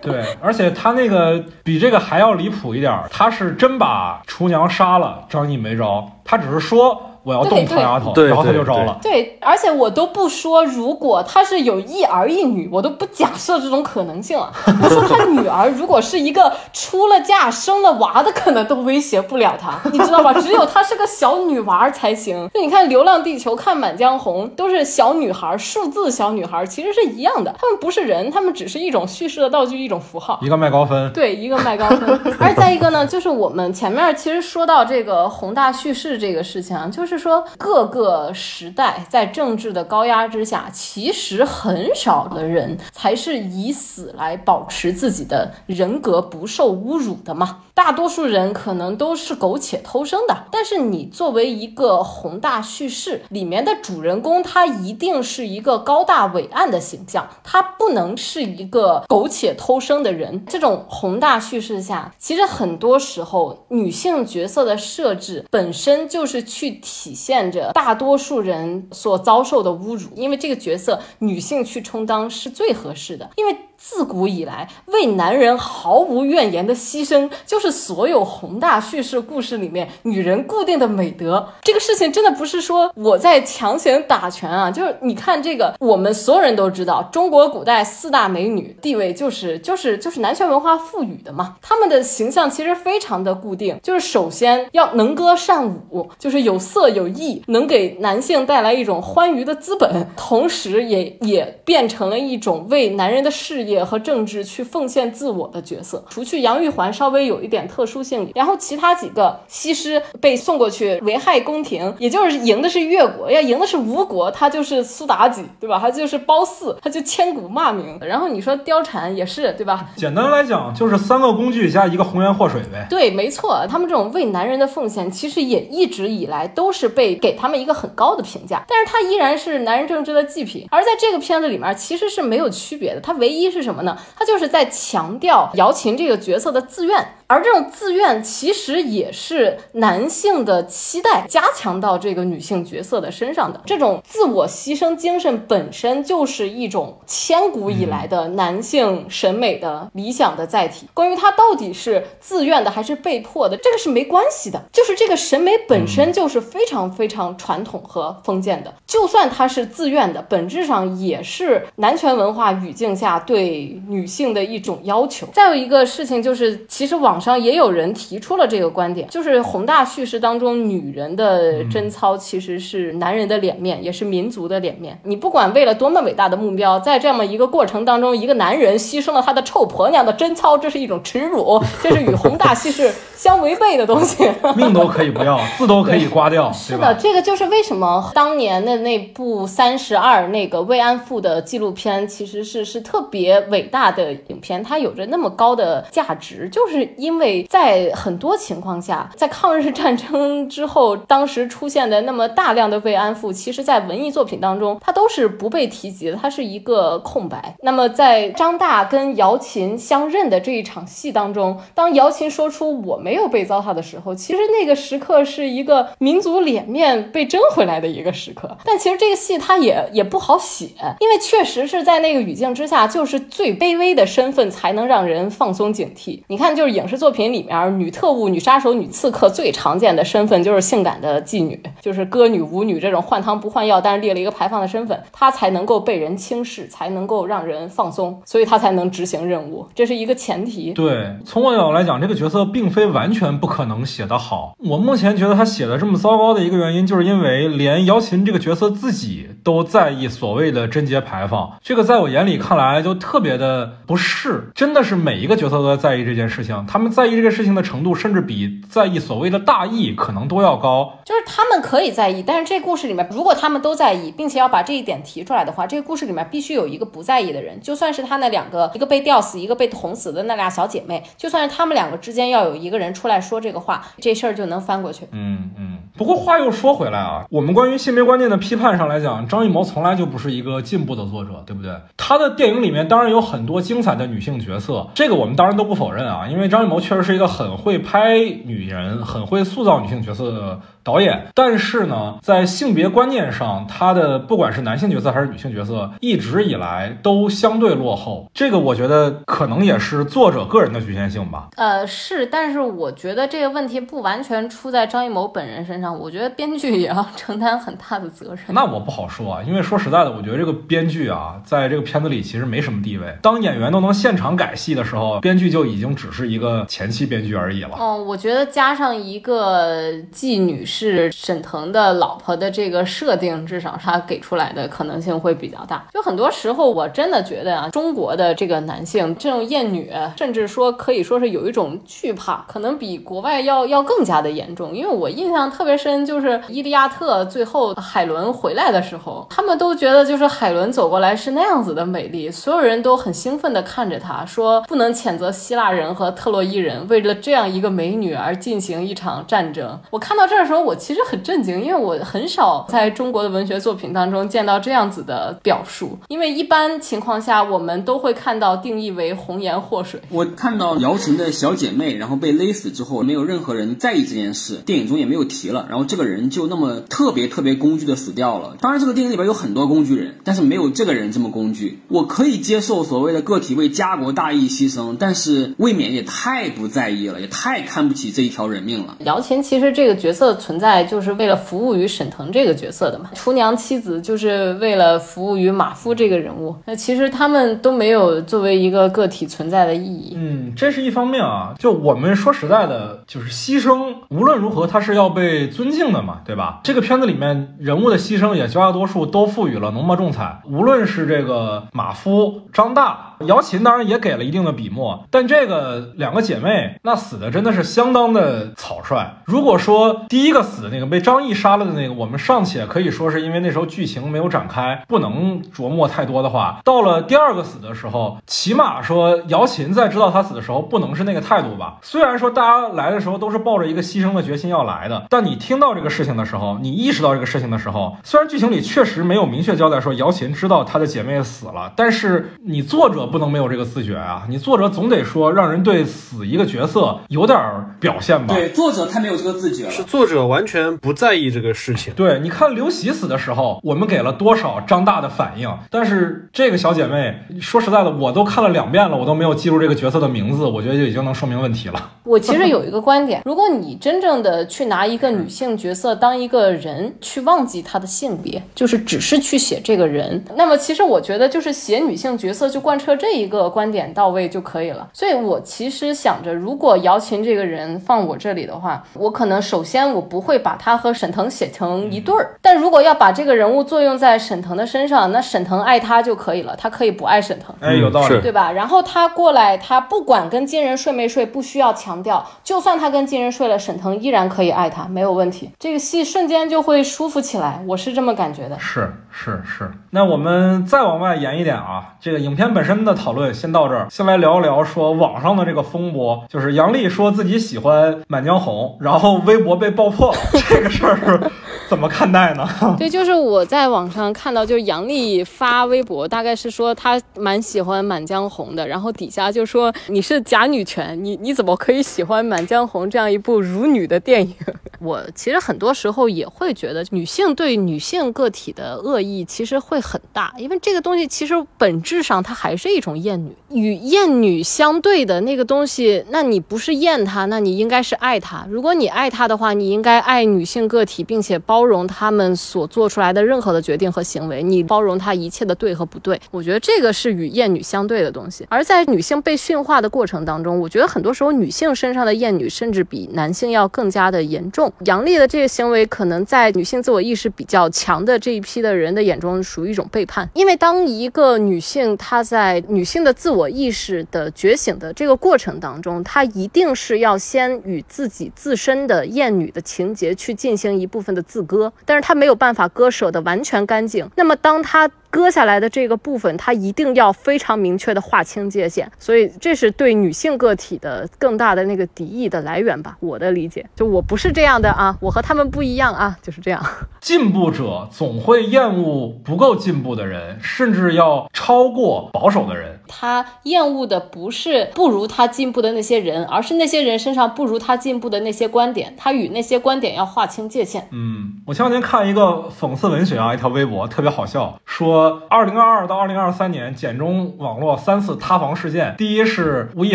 [0.00, 7.09] 对，而且他那个比这个还要离谱一点，他是真把厨娘杀了，张译没招，他只是说。
[7.22, 8.98] 我要动唐丫头，然后他就招了。
[9.02, 14.50] 对，而且我都不说，如果他是有一儿一女，我都不假设这种可能性了。
[14.82, 20.32] 我说他女儿如果是一个出了嫁、生了娃的，可能都威胁不了他，你知道吧？
[20.32, 22.48] 只有她是个小女娃才行。
[22.54, 27.54] 那你看《流浪地球》、看《满江红》，都是小女孩，数字小女孩，其实是一样的。
[27.60, 30.38] 他们不是人，他们只是一种叙事的道具，一种符号。
[30.40, 32.18] 一个卖高分，对，一个卖高分。
[32.40, 37.09] 而再一个呢，就是我们前面其实说到这个宏大叙事这个事情啊，就是。
[37.16, 47.64] 是说，各个时代在政治的高压之下，其实很少的人才是以死来保持自己的人格不受侮辱的嘛。
[47.74, 50.44] 大多数人可能都是苟且偷生的。
[50.50, 60.44] 但是你作为一个宏大叙事里面的主人公，他一定是一个高大伟岸的形象，他不能是一个苟且偷生的人。
[60.46, 66.80] 这种宏大叙事下，其实很多时候女性角色的设置本身就是去。
[66.82, 73.56] 体体现着大多数人所遭受的侮辱，因为这个角色女性去充当是最合适的，因为。
[73.82, 81.48] 自古以来，为男人毫无怨言的牺牲，就是所有宏大叙事故事里面女人固定的美德。
[81.62, 91.56] 这个事情真的不是说我在强行打拳啊，就是你看这个，我们所有人都知道，中国古代四大美女地位就是就是就是男权文化赋予的嘛。
[91.62, 103.69] 她们的形象其实非常的固定，就是首先要能歌善舞，就是有色有艺，能给男性带来一种欢愉的资本，同时也也变成了一种为男人的事业。
[103.70, 115.78] 也和政治去奉献自我的角色，除去杨玉环稍微有一点特殊性，然后其他几个西施被送过去危害宫廷，也就是赢的是越国，要赢的是吴国，他就是苏妲己，对吧？
[115.78, 117.96] 他就是褒姒，他就千古骂名。
[118.00, 119.88] 然后你说貂蝉也是，对吧？
[119.96, 122.84] 简单来讲，就是三个工具加一个红颜祸水呗。
[122.90, 130.66] 对，没错，他们这种为男人的奉献，其实也一直以来都是被给他们一个很高的评价，但是他依然是男人政治的祭品。
[130.72, 133.59] 而在这个片子里面，其实是没有区别的，他唯一是。
[133.60, 133.98] 是什么呢？
[134.16, 137.14] 他就是在强调姚琴这个角色的自愿。
[137.26, 143.60] 而这种自愿其实也是男性的期待加强到这个女性角色的身上的。
[143.64, 150.88] 这种自我牺牲精神本身就是一种千古以来的男性审美的理想的载体。
[150.92, 154.60] 关于他到底是自愿的还是被迫的，这个是没关系的。
[154.72, 158.74] 就是这个审美本身就是非常非常传统和封建的。
[158.88, 163.49] 就算他是自愿的，本质上也是男权文化语境下对
[163.88, 165.26] 女性的一种要求。
[165.32, 174.98] 再有一个事情就是，其实网上也有人提出了这个观点，就是宏大叙事当中，女人的贞操其实是男人的脸面，也是民族的脸面。
[175.04, 184.28] 你不管为了多么伟大的目标，在这么一个过程当中，一个男人牺牲了他的臭婆娘的贞操，这是一种耻辱，这是与宏大叙事相违背的东西。
[184.56, 207.54] 命都可以不要，字都可以刮掉， 是的，这个就是为什么当年的那部《三十二》那个慰安妇的纪录片，其实是是特别伟大的影片，它有着那么高的价值，就是因为在很多情况下，在抗日战争之后，当时出现的那么大量的慰安妇，其实在文艺作品当中，它都是不被提及的，它是一个空白。
[207.62, 218.56] 那么在张大跟姚琴相认的这一场戏当中，当姚琴说出我没有被糟蹋的时候，其实那个时刻是一个民族脸面被争回来的一个时刻。
[218.64, 220.68] 但其实这个戏它也也不好写，
[220.98, 226.22] 因为确实是在那个语境之下，就是最卑微的身份才能让人放松警惕。
[226.28, 240.72] 你看，就是影视作品里面，女特务、女杀手、女刺客最常见的身份就是性感的妓女，就是歌女、舞女这种换汤不换药，但是列了一个牌坊的身份，她才能够被人轻视，才能够让人放松，所以她才能执行任务，这是一个前提。
[240.72, 244.54] 对，从我角度来讲，这个角色并非完全不可能写得好。
[244.58, 249.28] 我目前觉得他写的这么糟糕的一个原因，就是因为连姚琴这个角色自己。
[249.42, 260.98] 都在意所谓的贞洁牌坊，这个在我眼里看来就特别的不适，真的是每一个角色都在在意这件事情，他们在意这个事情的程度，甚至比在意所谓的大义可能都要高。
[261.04, 275.06] 就是他们可以在意，但是这故事里面，如果他们都在意，并且要把这一点提出来的话，这个故事里面必须有一个不在意的人，就算是他那两个，一个被吊死，一个被捅死的那俩小姐妹，就算是他们两个之间要有一个人出来说这个话，这事儿就能翻过去。
[275.12, 275.78] 嗯嗯。
[275.96, 281.72] 不过话又说回来啊，我们关于性别观念的批判上来讲，张艺谋从来就不是一个进步的作者，对不对？
[281.96, 290.60] 他的电影里面当然当然有很多精彩的女性角色，这个我们当然都不否认啊，因为张艺谋确实是一个很会拍女人、很会塑造女性角色的。
[290.82, 298.30] 导演，但是呢，在性别观念上，他的不管是男性角色还是女性角色，一直以来都相对落后。
[298.32, 301.48] 这个我觉得可能也是作者个人的局限性吧。
[301.56, 308.38] 呃，是，但是我觉得这个问题不完全出在张艺谋本人身上，我觉得编剧也要承担很大的责任。
[308.48, 313.14] 那我不好说啊，因为说实在的，我觉得这个编剧啊，在这个片子里其实没什么地位。
[313.20, 317.76] 当演员都能现场改戏的时候，编剧就已经只是一个前期编剧而已了。
[317.78, 320.64] 哦，我觉得加上一个妓女。
[320.70, 325.84] 是沈腾的老婆的这个设定，至少他给出来的可能性会比较大。
[325.92, 334.72] 就很多时候，我真的觉得啊，中国的这个男性这种厌女，甚至说可以说是有一种惧怕，可能比国外要要更加的严重。
[334.72, 349.76] 因为我印象特别深，就是《伊利亚特》最后海伦回来的时候，他们都觉得就是海伦走过来是那样子的美丽，所有人都很兴奋地看着她，说不能谴责希腊人和特洛伊人为了这样一个美女而进行一场战争。
[349.90, 350.59] 我看到这儿的时候。
[350.60, 355.98] 我其实很震惊，因为我很少在中国的文学作品当中见到这样子的表述。
[356.08, 360.00] 因为一般情况下，我们都会看到定义为红颜祸水。
[360.10, 365.66] 我看到姚琴的小姐妹，然后被勒死之后，没有任何人在意这件事，电影中也没有提了。
[365.68, 368.56] 然后这个人就那么特别特别工具的死掉了。
[368.60, 371.80] 当然，这个电影里边有很多工具人，但是没有这个人这么工具。
[371.88, 378.96] 我可以接受所谓的个体为家国大义牺牲，但是未免也太不在意了，也太看不起这一条人命了。
[379.00, 380.30] 姚琴其实这个角色。
[380.40, 386.56] 存存在就是为了服务于沈腾这个角色的嘛，厨娘妻子就是为了服务于马夫这个人物。
[386.64, 390.14] 那其实他们都没有作为一个个体存在的意义。
[390.16, 391.54] 嗯，这是一方面啊。
[391.56, 396.58] 就我们说实在的，就是牺牲无论如何他是要被尊敬的嘛，对吧？
[396.64, 400.40] 这个片子里面人物的牺牲也绝大多数都赋予了浓墨重彩。
[400.50, 409.22] 无论是这个马夫、张大、姚琴，当然也给了一定的笔墨，但这个两个姐妹那死的真的是相当的草率。
[409.24, 410.40] 如果说第一个。
[410.50, 416.60] 死的那个被张译杀了的那个，我们尚且可以说是因为那时候剧情没有展开，不能琢磨太多的话。
[416.64, 421.76] 到了第二个死的时候，起码说姚琴在知道他死的时候，不能是那个态度吧？
[421.82, 434.24] 虽然说大家来的时候都是抱着一个牺牲的决心要来的，但你听到这个事情的时候，你意识到这个事情的时候，虽然剧情里确实没有明确交代说姚琴知道她的姐妹死了，但是你作者不能没有这个自觉啊！
[434.28, 437.38] 你作者总得说，让人对死一个角色有点
[437.80, 438.34] 表现吧？
[438.34, 439.70] 对，作者太没有这个自觉了。
[439.70, 441.92] 是作者完全不在意这个事情。
[441.94, 445.52] 对，你看刘喜死的时候，我们给了多少张大的反应？
[445.70, 451.90] 但是这个小姐妹，说实在的，我都看了两遍了，我都没有记住这个角色的名字，我觉得就已经能说明问题了。
[452.04, 464.88] 我其实有一个观点，如果你真正的去拿一个女性角色当一个人，去忘记她的性别，就是只是去写这个人，那么其实我觉得就是写女性角色就贯彻这一个观点到位就可以了。
[464.92, 477.54] 所以我其实想着，如果姚琴这个人放我这里的话，我可能首先我不会把他和沈腾写成一对儿，但如果要把这个人物作用在沈腾的身上，那沈腾爱他就可以了，他可以不爱沈腾。
[477.60, 478.20] 哎，有道理。
[478.20, 478.52] 对吧？
[478.52, 485.50] 然后他过来，他不管跟金人睡没睡，不需要强调，就算他跟金人睡了，沈腾依然可以爱他，没有问题。
[485.58, 488.58] 这个戏瞬间就会舒服起来，我是这么感觉的。
[488.58, 500.18] 是是是，那我们再往外延一点啊，这个影片本身的讨论先到这儿，先来聊一聊说网上的这个风波，就是杨笠说自己喜欢《满江红》，然后微博被爆破了，
[500.48, 501.30] 这个事儿
[501.70, 502.44] 怎么看待呢？
[502.76, 514.34] 对，就是我在网上看到，就是杨笠发微博，大概是说他蛮喜欢《满江红》的，然后底下就说你是假女权，你你怎么可以喜欢《满江红》这样一部辱女的电影？
[514.82, 528.44] 我其实很多时候也会觉得，女性对女性个体的恶意其实会很大，因为这个东西其实本质上它还是一种厌女，与厌女相对的那个东西，那你不是厌她，那你应该是爱她。
[528.50, 536.18] 如果你爱她的话，你应该爱女性个体，并且包包容他们所做出来的任何的决定和行为，你包容他一切的对和不对。
[536.30, 538.46] 我觉得这个是与厌女相对的东西。
[538.48, 544.72] 而在女性被驯化的过程当中，我觉得很多时候女性身上的厌女甚至比男性要更加的严重。
[544.86, 550.26] 杨笠的这个行为，可能在女性自我意识比较强的这一批的人的眼中，属于一种背叛。
[550.32, 564.08] 因为当一个女性她在女性的自我意识的觉醒的这个过程当中，她一定是要先与自己自身的厌女的情节去进行一部分的自割，但是他没有办法割舍的完全干净。
[564.14, 572.96] 那么当他割下来的这个部分，它一定要非常明确的划清界限，所以这是对女性个体的更大的那个敌意的来源吧。
[573.00, 576.64] 我的理解，就我不是这样的啊，我和他们不一样啊，就是这样。
[577.00, 582.78] 进步者总会厌恶不够进步的人，甚至要超过保守的人。
[582.86, 590.88] 他厌恶的不是不如他进步的那些人，而是那些人身上不如他进步的那些观点，他与那些观点要划清界限。
[590.90, 599.94] 嗯，我前两天看一个讽刺文学啊，一条微博特别好笑，说二零二二到二零二三年简中网络三次塌房事件，第一是吴亦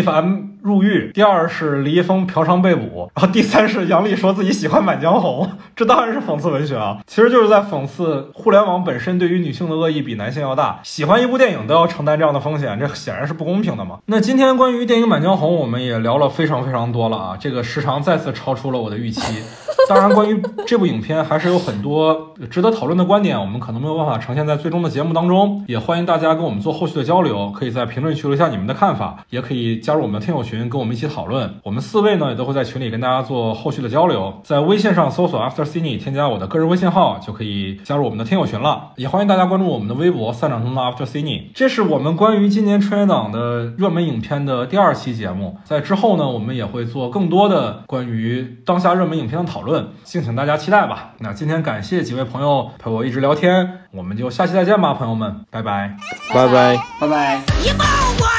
[0.00, 13.98] 凡入狱，第二是李易峰嫖娼被捕，然后第三是杨笠说自己喜欢《满江红》， 这当然是讽刺文学啊，其实就是在讽刺互联网本身对于女性的恶意比男性要大，喜欢一部电影都要承担这样的风险，这显然是不公平的嘛。
[14.06, 19.44] 那今天关于电影《满江红》，我们也聊了非常非常多了啊，这个时长再次超出了我的预期。
[19.88, 25.64] 当然，关于这部影片还是有很多值得讨论的观点，我们可能没有办法呈现在最终的节目当中。
[25.68, 31.54] 也欢迎大家跟我们做后续的交流，可以在评论区留下你们的看法，也可以加入我们的听友群，跟我们一起讨论。
[31.62, 34.40] 我们四位呢也都会在群里跟大家做后续的交流。
[34.44, 38.92] 在微信上搜索 After Cine，添加我的个人微信号就可以加入我们的听友群了。
[38.96, 41.52] 也欢迎大家关注我们的微博“散场中的 After Cine”。
[41.54, 45.58] 这是我们关于今年春节档的热门影片的第二期节目。
[45.64, 51.12] 在之后呢，我们也会做更多的关于当下热门影片的讨论，敬请大家期待吧。
[51.18, 55.96] 那今天感谢几位朋友陪我一直聊天，我们就下期再见吧，朋友们，拜拜。
[56.32, 56.76] 拜拜。
[57.00, 58.35] 拜拜。